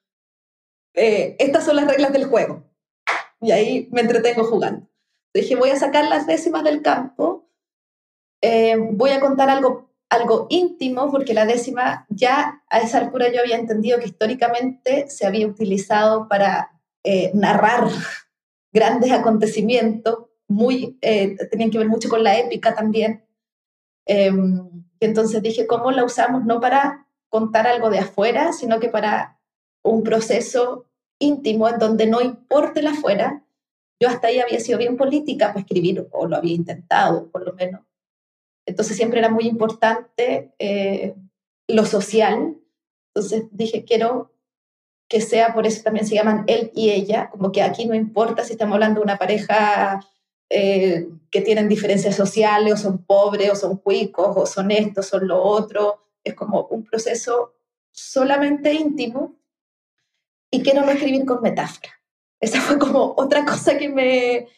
[0.95, 2.65] eh, estas son las reglas del juego.
[3.41, 4.87] Y ahí me entretengo jugando.
[5.35, 7.49] Dije, voy a sacar las décimas del campo,
[8.43, 13.41] eh, voy a contar algo algo íntimo, porque la décima ya a esa altura yo
[13.41, 17.85] había entendido que históricamente se había utilizado para eh, narrar
[18.73, 23.25] grandes acontecimientos, muy, eh, tenían que ver mucho con la épica también.
[24.05, 29.39] Em, entonces dije, ¿cómo la usamos no para contar algo de afuera, sino que para
[29.83, 30.87] un proceso
[31.21, 33.45] íntimo en donde no importe la afuera?
[34.01, 37.53] Yo hasta ahí había sido bien política para escribir, o lo había intentado por lo
[37.53, 37.83] menos,
[38.67, 41.15] entonces siempre era muy importante eh,
[41.69, 42.57] lo social.
[43.15, 44.33] Entonces dije, quiero
[45.09, 48.45] que sea, por eso también se llaman él y ella, como que aquí no importa
[48.45, 50.01] si estamos hablando de una pareja
[50.49, 55.27] eh, que tienen diferencias sociales, o son pobres, o son cuicos, o son esto, son
[55.27, 56.07] lo otro.
[56.23, 57.55] Es como un proceso
[57.93, 59.37] solamente íntimo
[60.51, 61.91] y quiero no escribir con metáfora.
[62.41, 64.49] Esa fue como otra cosa que me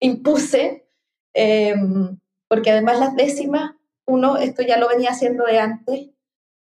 [0.00, 0.86] impuse,
[1.34, 2.18] em,
[2.52, 3.72] porque además las décimas,
[4.04, 6.10] uno, esto ya lo venía haciendo de antes,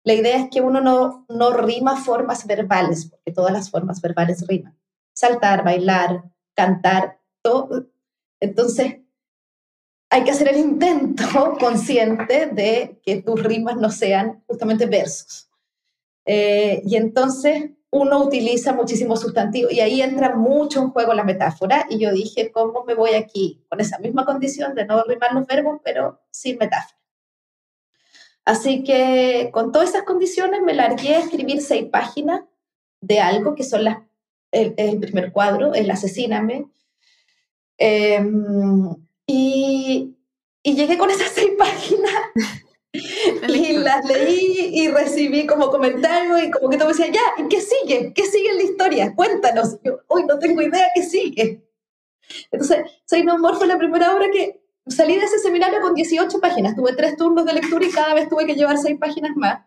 [0.04, 4.46] la idea es que uno no, no rima formas verbales, porque todas las formas verbales
[4.46, 4.74] riman.
[5.12, 6.24] Saltar, bailar,
[6.54, 7.88] cantar, todo,
[8.40, 9.00] entonces,
[10.08, 11.24] hay que hacer el intento
[11.60, 15.50] consciente de que tus rimas no sean justamente versos.
[16.24, 21.86] Eh, y entonces uno utiliza muchísimos sustantivos y ahí entra mucho en juego la metáfora
[21.88, 23.64] y yo dije, ¿cómo me voy aquí?
[23.68, 26.98] Con esa misma condición de no rimar los verbos, pero sin metáfora.
[28.44, 32.42] Así que con todas esas condiciones me largué a escribir seis páginas
[33.00, 33.98] de algo que son las,
[34.52, 36.66] el, primer cuadro, el Asesíname,
[37.78, 38.88] Em,
[39.26, 40.16] y,
[40.62, 42.12] y, llegué con esas seis páginas
[43.48, 47.48] y las leí y recibí como comentarios y como que todo me decía, ya, ¿y
[47.48, 48.12] qué sigue?
[48.14, 49.14] ¿Qué sigue en la historia?
[49.14, 49.78] Cuéntanos.
[49.82, 51.62] yo, hoy no tengo idea qué sigue.
[52.50, 56.40] Entonces, Soy No More fue la primera obra que salí de ese seminario con 18
[56.40, 56.76] páginas.
[56.76, 59.64] Tuve tres turnos de lectura y cada vez tuve que llevar seis páginas más.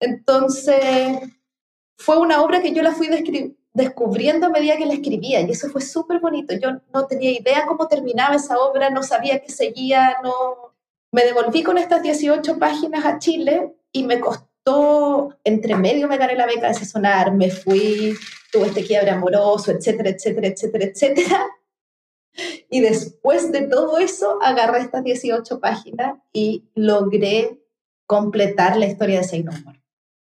[0.00, 1.18] Entonces,
[1.96, 3.08] fue una obra que yo la fui
[3.72, 6.54] descubriendo a medida que la escribía y eso fue súper bonito.
[6.54, 10.69] Yo no tenía idea cómo terminaba esa obra, no sabía qué seguía, no...
[11.12, 16.36] Me devolví con estas 18 páginas a Chile y me costó, entre medio me gané
[16.36, 18.14] la beca de Sonar, me fui,
[18.52, 21.46] tuve este quiebre amoroso, etcétera, etcétera, etcétera, etcétera.
[22.70, 27.58] Y después de todo eso, agarré estas 18 páginas y logré
[28.06, 29.44] completar la historia de Say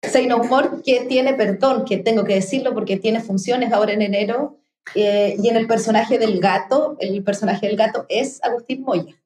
[0.02, 4.02] Say No More, que tiene, perdón, que tengo que decirlo porque tiene funciones ahora en
[4.02, 4.58] enero,
[4.94, 9.16] eh, y en el personaje del gato, el personaje del gato es Agustín Moya,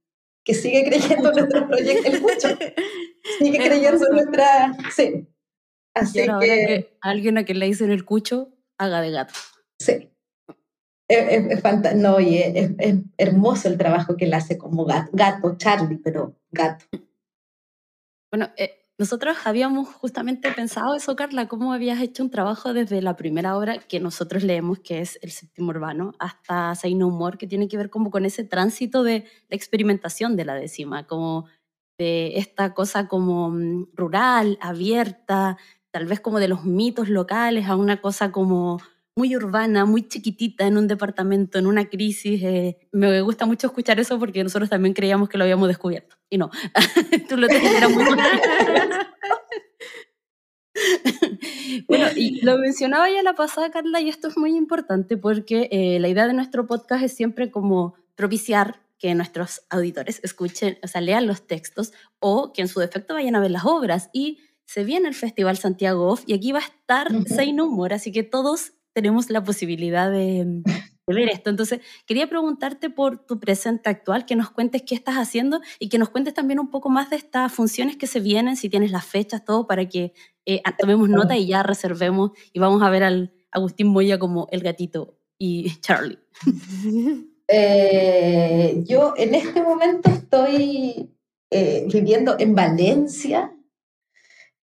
[0.50, 2.48] que sigue creyendo en nuestro proyecto, el Cucho,
[3.38, 4.76] sigue creyendo en nuestra...
[4.90, 5.28] Sí.
[5.94, 9.34] Así que, que, alguien a quien le dicen el Cucho, haga de gato.
[9.78, 10.10] Sí.
[11.08, 12.70] Es, es, no, y es,
[13.16, 16.84] hermoso el trabajo que él hace como gato, gato Charlie, pero gato.
[18.32, 23.16] Bueno, eh, nosotros habíamos justamente pensado eso, Carla, cómo habías hecho un trabajo desde la
[23.16, 27.46] primera obra que nosotros leemos, que es El séptimo urbano, hasta Say No More, que
[27.46, 31.46] tiene que ver como con ese tránsito de la experimentación de la décima, como
[31.96, 35.56] de esta cosa como mm, rural, abierta,
[35.90, 38.82] tal vez como de los mitos locales, a una cosa como
[39.16, 42.42] muy urbana, muy chiquitita en un departamento, en una crisis.
[42.42, 46.16] Eh, me gusta mucho escuchar eso porque nosotros también creíamos que lo habíamos descubierto.
[46.28, 46.50] Y no,
[47.28, 48.04] tú lo tenías muy
[51.88, 55.98] bueno, y lo mencionaba ya la pasada, Carla, y esto es muy importante porque eh,
[56.00, 61.00] la idea de nuestro podcast es siempre como propiciar que nuestros auditores escuchen, o sea,
[61.00, 64.10] lean los textos o que en su defecto vayan a ver las obras.
[64.12, 68.12] Y se viene el Festival Santiago Off y aquí va a estar uh Humor, así
[68.12, 70.62] que todos tenemos la posibilidad de,
[71.06, 71.50] ver esto.
[71.50, 75.98] Entonces, quería preguntarte por tu presente actual, que nos cuentes qué estás haciendo y que
[75.98, 79.04] nos cuentes también un poco más de estas funciones que se vienen, si tienes las
[79.04, 80.12] fechas, todo, para que
[80.46, 84.60] eh, tomemos nota y ya reservemos y vamos a ver al Agustín Moya como el
[84.60, 86.18] gatito y Charlie.
[87.52, 91.10] Eh, yo en este momento estoy
[91.50, 93.52] eh, viviendo en Valencia,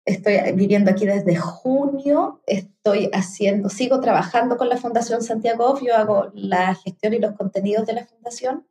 [0.06, 6.30] Estoy viviendo aquí desde junio, estoy haciendo, sigo trabajando con la Fundación Santiago yo hago
[6.32, 8.64] la gestión y los contenidos de la Fundación.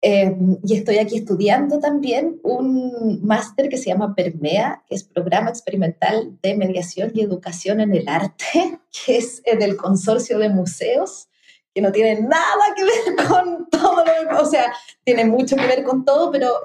[0.00, 5.50] Em, y estoy aquí estudiando también un máster que se llama PERMEA, que es Programa
[5.50, 11.28] Experimental de Mediación y Educación en el Arte, que es del Consorcio de Museos,
[11.74, 15.82] que no tiene nada que ver con todo lo o sea, tiene mucho que ver
[15.82, 16.60] con todo, pero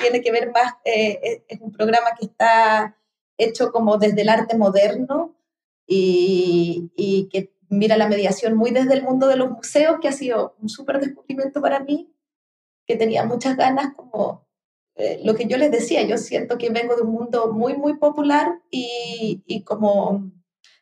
[0.00, 2.96] tiene que ver más, eh, es un programa que está
[3.36, 5.36] hecho como desde el arte moderno
[5.86, 10.12] y, y, que mira la mediación muy desde el mundo de los museos, que ha
[10.12, 12.12] sido un súper descubrimiento para mí,
[12.86, 14.46] que tenía muchas ganas como
[14.96, 17.96] eh, lo que yo les decía, yo siento que vengo de un mundo muy, muy
[17.96, 20.32] popular y, y como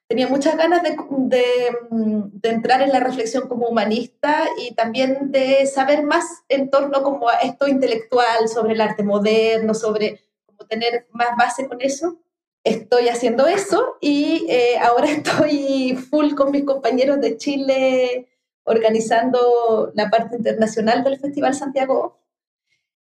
[0.08, 6.04] tenía muchas ganas de, de, entrar en la reflexión como humanista y también de saber
[6.04, 11.36] más en torno como a esto intelectual, sobre el arte moderno, sobre como tener más
[11.36, 12.18] base con eso.
[12.62, 18.28] Estoy haciendo eso y eh, ahora estoy full con mis compañeros de Chile
[18.64, 22.18] organizando la parte internacional del Festival Santiago,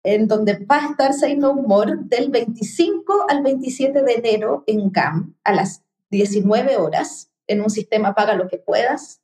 [0.03, 4.91] en donde va a estar Say No More del 25 al 27 de enero en
[4.91, 5.83] GAM a las
[6.13, 7.31] 19 horas.
[7.49, 9.21] en un sistema paga lo que puedas.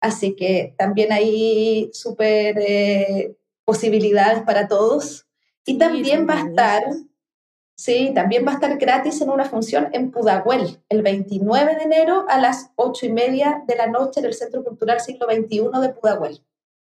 [0.00, 5.26] Así que también hay súper eh, posibilidades para todos.
[5.66, 6.82] Y también va a estar,
[7.76, 12.24] sí, también va a estar gratis en una función en Pudahuel, el 29 de enero
[12.28, 15.88] a las 8 y media de la noche en el Centro Cultural Siglo XXI de
[15.90, 16.42] Pudahuel.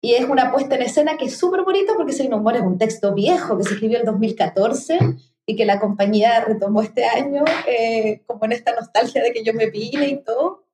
[0.00, 2.78] Y es una puesta en escena que es súper bonito porque Seino Humor es un
[2.78, 4.98] texto viejo que se escribió en 2014
[5.46, 9.52] y que la compañía retomó este año, eh, como en esta nostalgia de que yo
[9.54, 10.64] me vine y todo,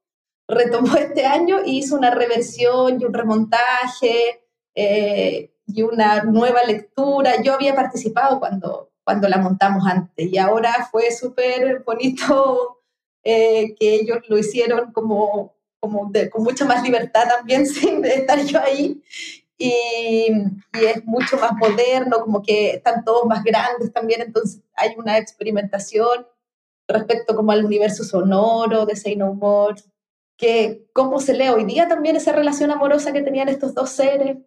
[0.47, 4.43] retomó este año y hizo una reversión y un remontaje
[4.75, 7.43] eh, y una nueva lectura.
[7.43, 12.79] Yo había participado cuando, cuando la montamos antes y ahora fue súper bonito
[13.25, 18.61] eh, que ellos lo hicieron como, como con mucha más libertad también sin estar yo
[18.61, 19.03] ahí
[19.59, 20.29] y,
[20.73, 26.27] es mucho más moderno, como que están todos más grandes también, entonces hay una experimentación
[26.87, 29.83] respecto como al universo sonoro de Say No More,
[30.37, 34.39] que cómo se lee hoy día también esa relación amorosa que tenían estos dos seres.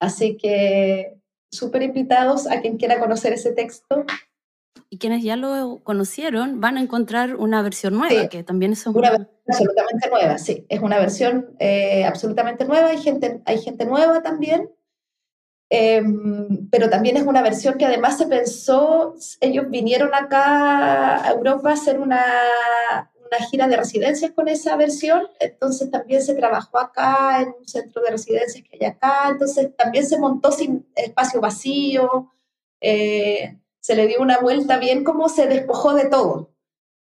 [0.00, 1.20] Así que
[1.50, 4.04] súper invitados a quien quiera conocer ese texto
[4.90, 9.10] y quienes ya lo conocieron van a encontrar una versión nueva, que también es una,
[9.10, 14.22] versión absolutamente nueva, sí, es una versión eh, absolutamente nueva, hay gente, hay gente nueva
[14.22, 14.70] también,
[15.68, 21.70] em, pero también es una versión que además se pensó, ellos vinieron acá a Europa
[21.70, 22.22] a hacer una,
[23.26, 28.02] una gira de residencias con esa versión, entonces también se trabajó acá en un centro
[28.02, 32.32] de residencias que hay acá, entonces también se montó sin espacio vacío.
[32.80, 33.58] Eh,
[33.88, 36.52] se le dio una vuelta bien como se despojó de todo.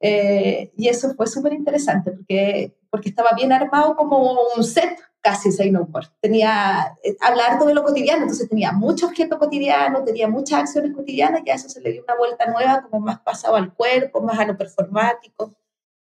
[0.00, 5.50] Eh, y eso fue súper interesante porque, porque estaba bien armado como un set casi
[5.50, 5.88] Say No
[6.20, 10.94] Tenía, eh, hablar todo de lo cotidiano, entonces tenía mucho objeto cotidiano, tenía muchas acciones
[10.94, 14.22] cotidianas y a eso se le dio una vuelta nueva, como más pasado al cuerpo,
[14.22, 15.52] más a lo performático.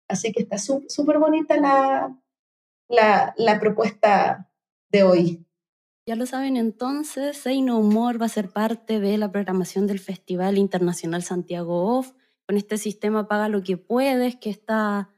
[0.07, 2.17] Así que está súper bonita la,
[2.87, 4.49] la, la propuesta
[4.93, 5.45] de hoy.
[6.05, 10.01] Ya lo saben entonces, Say No More va a ser parte de la programación del
[10.01, 12.13] Festival Internacional Santiago Off,
[12.45, 15.11] con este sistema Paga lo que puedes, que está,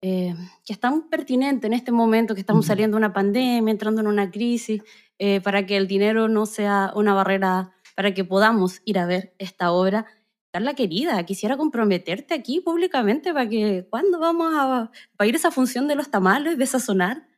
[0.00, 0.34] eh,
[0.64, 4.06] que está muy pertinente en este momento que estamos saliendo de una pandemia, entrando en
[4.06, 4.82] una crisis,
[5.18, 9.34] eh, para que el dinero no sea una barrera para que podamos ir a ver
[9.36, 10.06] esta obra.
[10.52, 14.90] Carla querida, quisiera comprometerte aquí públicamente para que cuando vamos a,
[15.26, 17.28] ir a esa función de los tamales, de sazonar,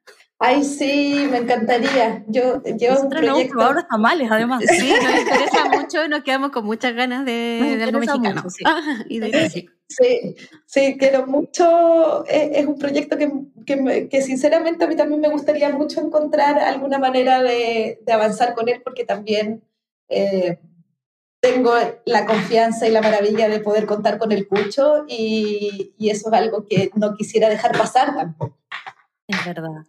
[0.45, 2.24] Ay, sí, me encantaría.
[2.26, 3.55] Yo llevo un proyecto...
[3.72, 4.61] No tamales, además.
[4.68, 8.51] Sí, nos interesa mucho, nos quedamos con muchas ganas de, de algo mexicano.
[8.51, 8.64] sí.
[9.09, 9.51] y de
[9.86, 10.34] sí,
[10.66, 12.24] sí, quiero mucho.
[12.26, 13.30] Es, un proyecto que,
[13.64, 18.55] que, que, sinceramente a mí también me gustaría mucho encontrar alguna manera de, de avanzar
[18.55, 19.62] con él, porque también
[20.09, 20.59] eh,
[21.38, 21.72] tengo
[22.05, 26.34] la confianza y la maravilla de poder contar con el Cucho y, y eso es
[26.34, 28.59] algo que no quisiera dejar pasar tampoco.
[29.28, 29.84] Es verdad.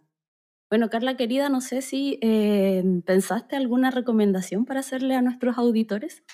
[0.74, 6.24] Bueno, Carla querida, no sé si eh, pensaste alguna recomendación para hacerle a nuestros auditores.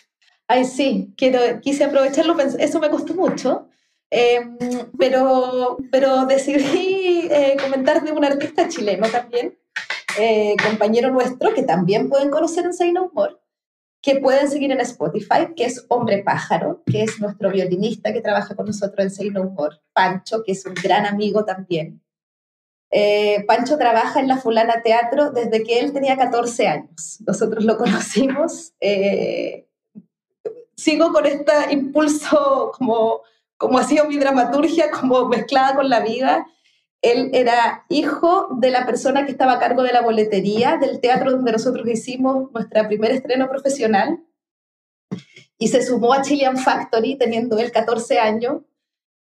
[0.48, 3.68] Ay, sí, quiero, quise aprovecharlo, eso me costó mucho,
[4.08, 4.56] em,
[4.98, 9.58] pero, pero decidí eh, comentar de un artista chileno también,
[10.18, 13.36] eh, compañero nuestro, que también pueden conocer en Say No More,
[14.00, 18.56] que pueden seguir en Spotify, que es Hombre Pájaro, que es nuestro violinista que trabaja
[18.56, 22.00] con nosotros en Say No More, Pancho, que es un gran amigo también.
[22.90, 27.18] Eh, Pancho trabaja en la Fulana Teatro desde que él tenía 14 años.
[27.26, 28.72] Nosotros lo conocimos.
[28.80, 29.68] Eh,
[30.76, 33.22] sigo con este impulso, como,
[33.56, 36.46] como ha sido mi dramaturgia, como mezclada con la vida.
[37.02, 41.30] Él era hijo de la persona que estaba a cargo de la boletería del teatro
[41.30, 44.22] donde nosotros hicimos nuestra primer estreno profesional
[45.56, 48.62] y se sumó a Chilean Factory teniendo él 14 años.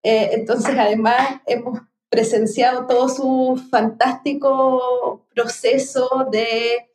[0.02, 6.88] Eh, entonces, además, hemos presenciado todo su fantástico proceso de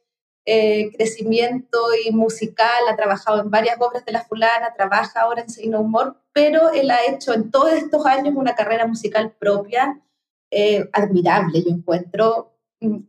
[0.45, 5.49] eh, crecimiento y musical, ha trabajado en varias obras de la fulana, trabaja ahora en
[5.49, 10.01] Seino Humor, pero él ha hecho en todos estos años una carrera musical propia,
[10.51, 12.51] eh, admirable, yo encuentro,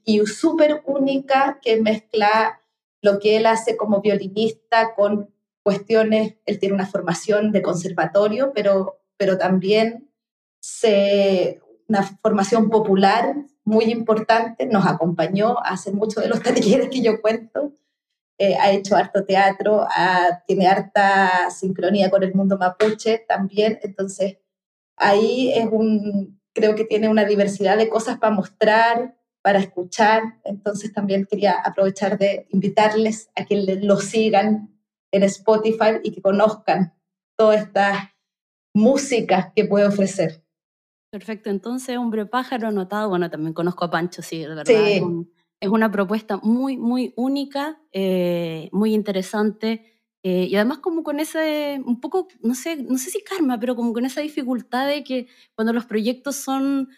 [0.04, 2.60] y súper única que mezcla
[3.02, 5.34] lo que él hace como violinista con
[5.64, 10.08] cuestiones, él tiene una formación de conservatorio, pero, pero también
[10.60, 17.20] se una formación popular muy importante, nos acompañó hace muchos de los talleres que yo
[17.20, 17.72] cuento,
[18.38, 19.86] eh, ha hecho harto teatro,
[20.46, 24.38] tiene harta sincronía con el mundo mapuche también, entonces
[24.96, 30.92] ahí es un, creo que tiene una diversidad de cosas para mostrar, para escuchar, entonces
[30.92, 34.74] también quería aprovechar de invitarles a que lo sigan
[35.12, 36.94] en Spotify y que conozcan
[37.36, 38.14] toda esta
[38.74, 40.43] música que puede ofrecer.
[41.14, 44.68] Perfecto, entonces Hombre Pájaro anotado, bueno, también conozco a Pancho, sí, de verdad.
[44.68, 45.00] Es,
[45.60, 50.02] es, una propuesta muy, muy única, eh, muy interesante.
[50.24, 53.76] Eh, y además como con ese, un poco, no sé, no sé si karma, pero
[53.76, 56.88] como con esa dificultad de que cuando los proyectos son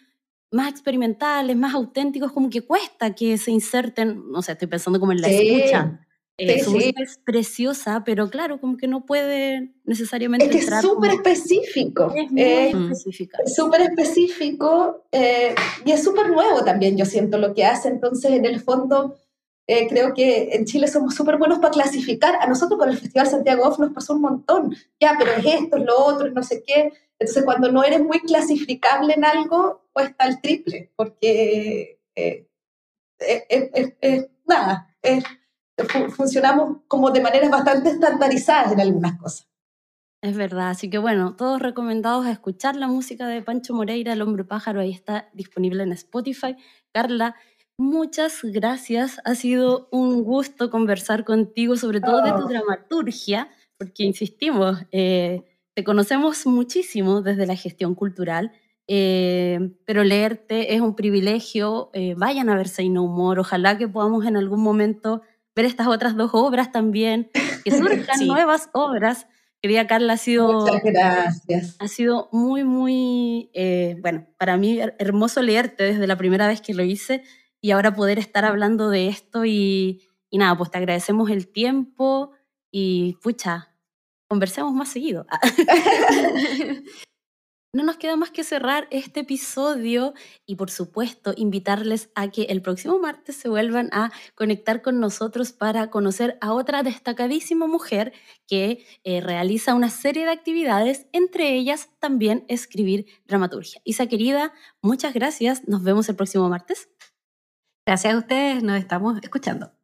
[0.49, 5.11] más experimentales, más auténticos, como que cuesta que se inserten, no sé, estoy pensando como
[5.11, 6.06] en la escucha,
[6.39, 10.45] eh, su música es preciosa, pero claro, como que no puede necesariamente.
[10.45, 12.13] Es que es súper específico.
[12.15, 13.39] Es muy eh, específica.
[13.43, 17.87] Es súper específico eh, y es súper nuevo también, yo siento lo que hace.
[17.87, 19.17] Entonces, en el fondo,
[19.65, 22.35] creo que en Chile somos súper buenos para clasificar.
[22.35, 24.75] A nosotros con el Festival Santiago Off nos pasó un montón.
[24.99, 26.93] Ya, pero es esto, es lo otro, es no sé qué.
[27.17, 32.45] Entonces, cuando no eres muy clasificable en algo, cuesta el triple, porque es
[34.45, 35.23] nada, es
[36.15, 39.47] funcionamos como de maneras bastante estandarizadas en algunas cosas.
[40.21, 44.23] Es verdad, así que bueno, todos recomendados a escuchar la música de Pancho Moreira, El
[44.23, 46.55] Hombre Pájaro, ahí está disponible en Spotify.
[46.91, 47.35] Carla,
[47.77, 52.47] muchas gracias, ha sido un gusto conversar contigo, sobre todo de tu oh.
[52.47, 55.43] dramaturgia, porque insistimos, eh,
[55.75, 58.51] te conocemos muchísimo desde la gestión cultural,
[58.87, 63.87] eh, pero leerte es un privilegio, eh, vayan a ver Say No More, ojalá que
[63.87, 65.21] podamos en algún momento
[65.57, 67.31] ver estas otras dos obras también,
[67.65, 69.27] que surjan nuevas obras.
[69.59, 70.61] Querida Carla, ha sido...
[70.61, 71.75] Muchas gracias.
[71.79, 76.75] Ha sido muy, muy, eh, bueno, para mí hermoso leerte desde la primera vez que
[76.75, 77.23] lo hice
[77.59, 82.33] y ahora poder estar hablando de esto y, y nada, pues te agradecemos el tiempo
[82.69, 83.73] y pucha,
[84.27, 85.25] conversemos más seguido.
[87.77, 90.15] No nos queda más que cerrar este episodio
[90.47, 95.51] y por supuesto invitarles a que el próximo martes se vuelvan a conectar con nosotros
[95.51, 98.13] para conocer a otra destacadísima mujer
[98.47, 103.79] que eh, realiza una serie de actividades, entre ellas también escribir dramaturgia.
[103.83, 105.67] Isa querida, muchas gracias.
[105.67, 106.89] Nos vemos el próximo martes.
[107.85, 109.76] Gracias a ustedes, nos estamos escuchando.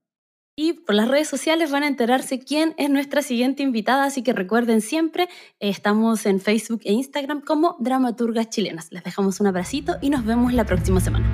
[0.56, 4.34] Y por las redes sociales van a enterarse quién es nuestra siguiente invitada, así que
[4.34, 5.28] recuerden siempre,
[5.60, 8.92] estamos en Facebook e Instagram como Dramaturgas Chilenas.
[8.92, 11.26] Les dejamos un abracito y nos vemos la próxima semana.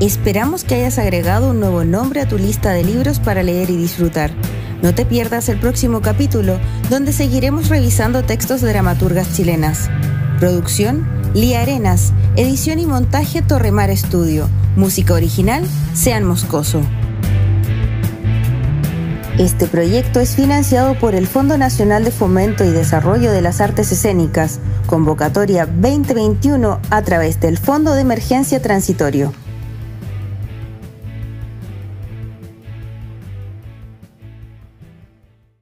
[0.00, 3.76] Esperamos que hayas agregado un nuevo nombre a tu lista de libros para leer y
[3.76, 4.30] disfrutar.
[4.80, 9.90] No te pierdas el próximo capítulo, donde seguiremos revisando textos de dramaturgas chilenas.
[10.40, 15.62] Producción Lía Arenas, edición y montaje Torremar Estudio, música original
[15.92, 16.80] Sean Moscoso.
[19.38, 23.92] Este proyecto es financiado por el Fondo Nacional de Fomento y Desarrollo de las Artes
[23.92, 29.34] Escénicas, convocatoria 2021 a través del Fondo de Emergencia Transitorio.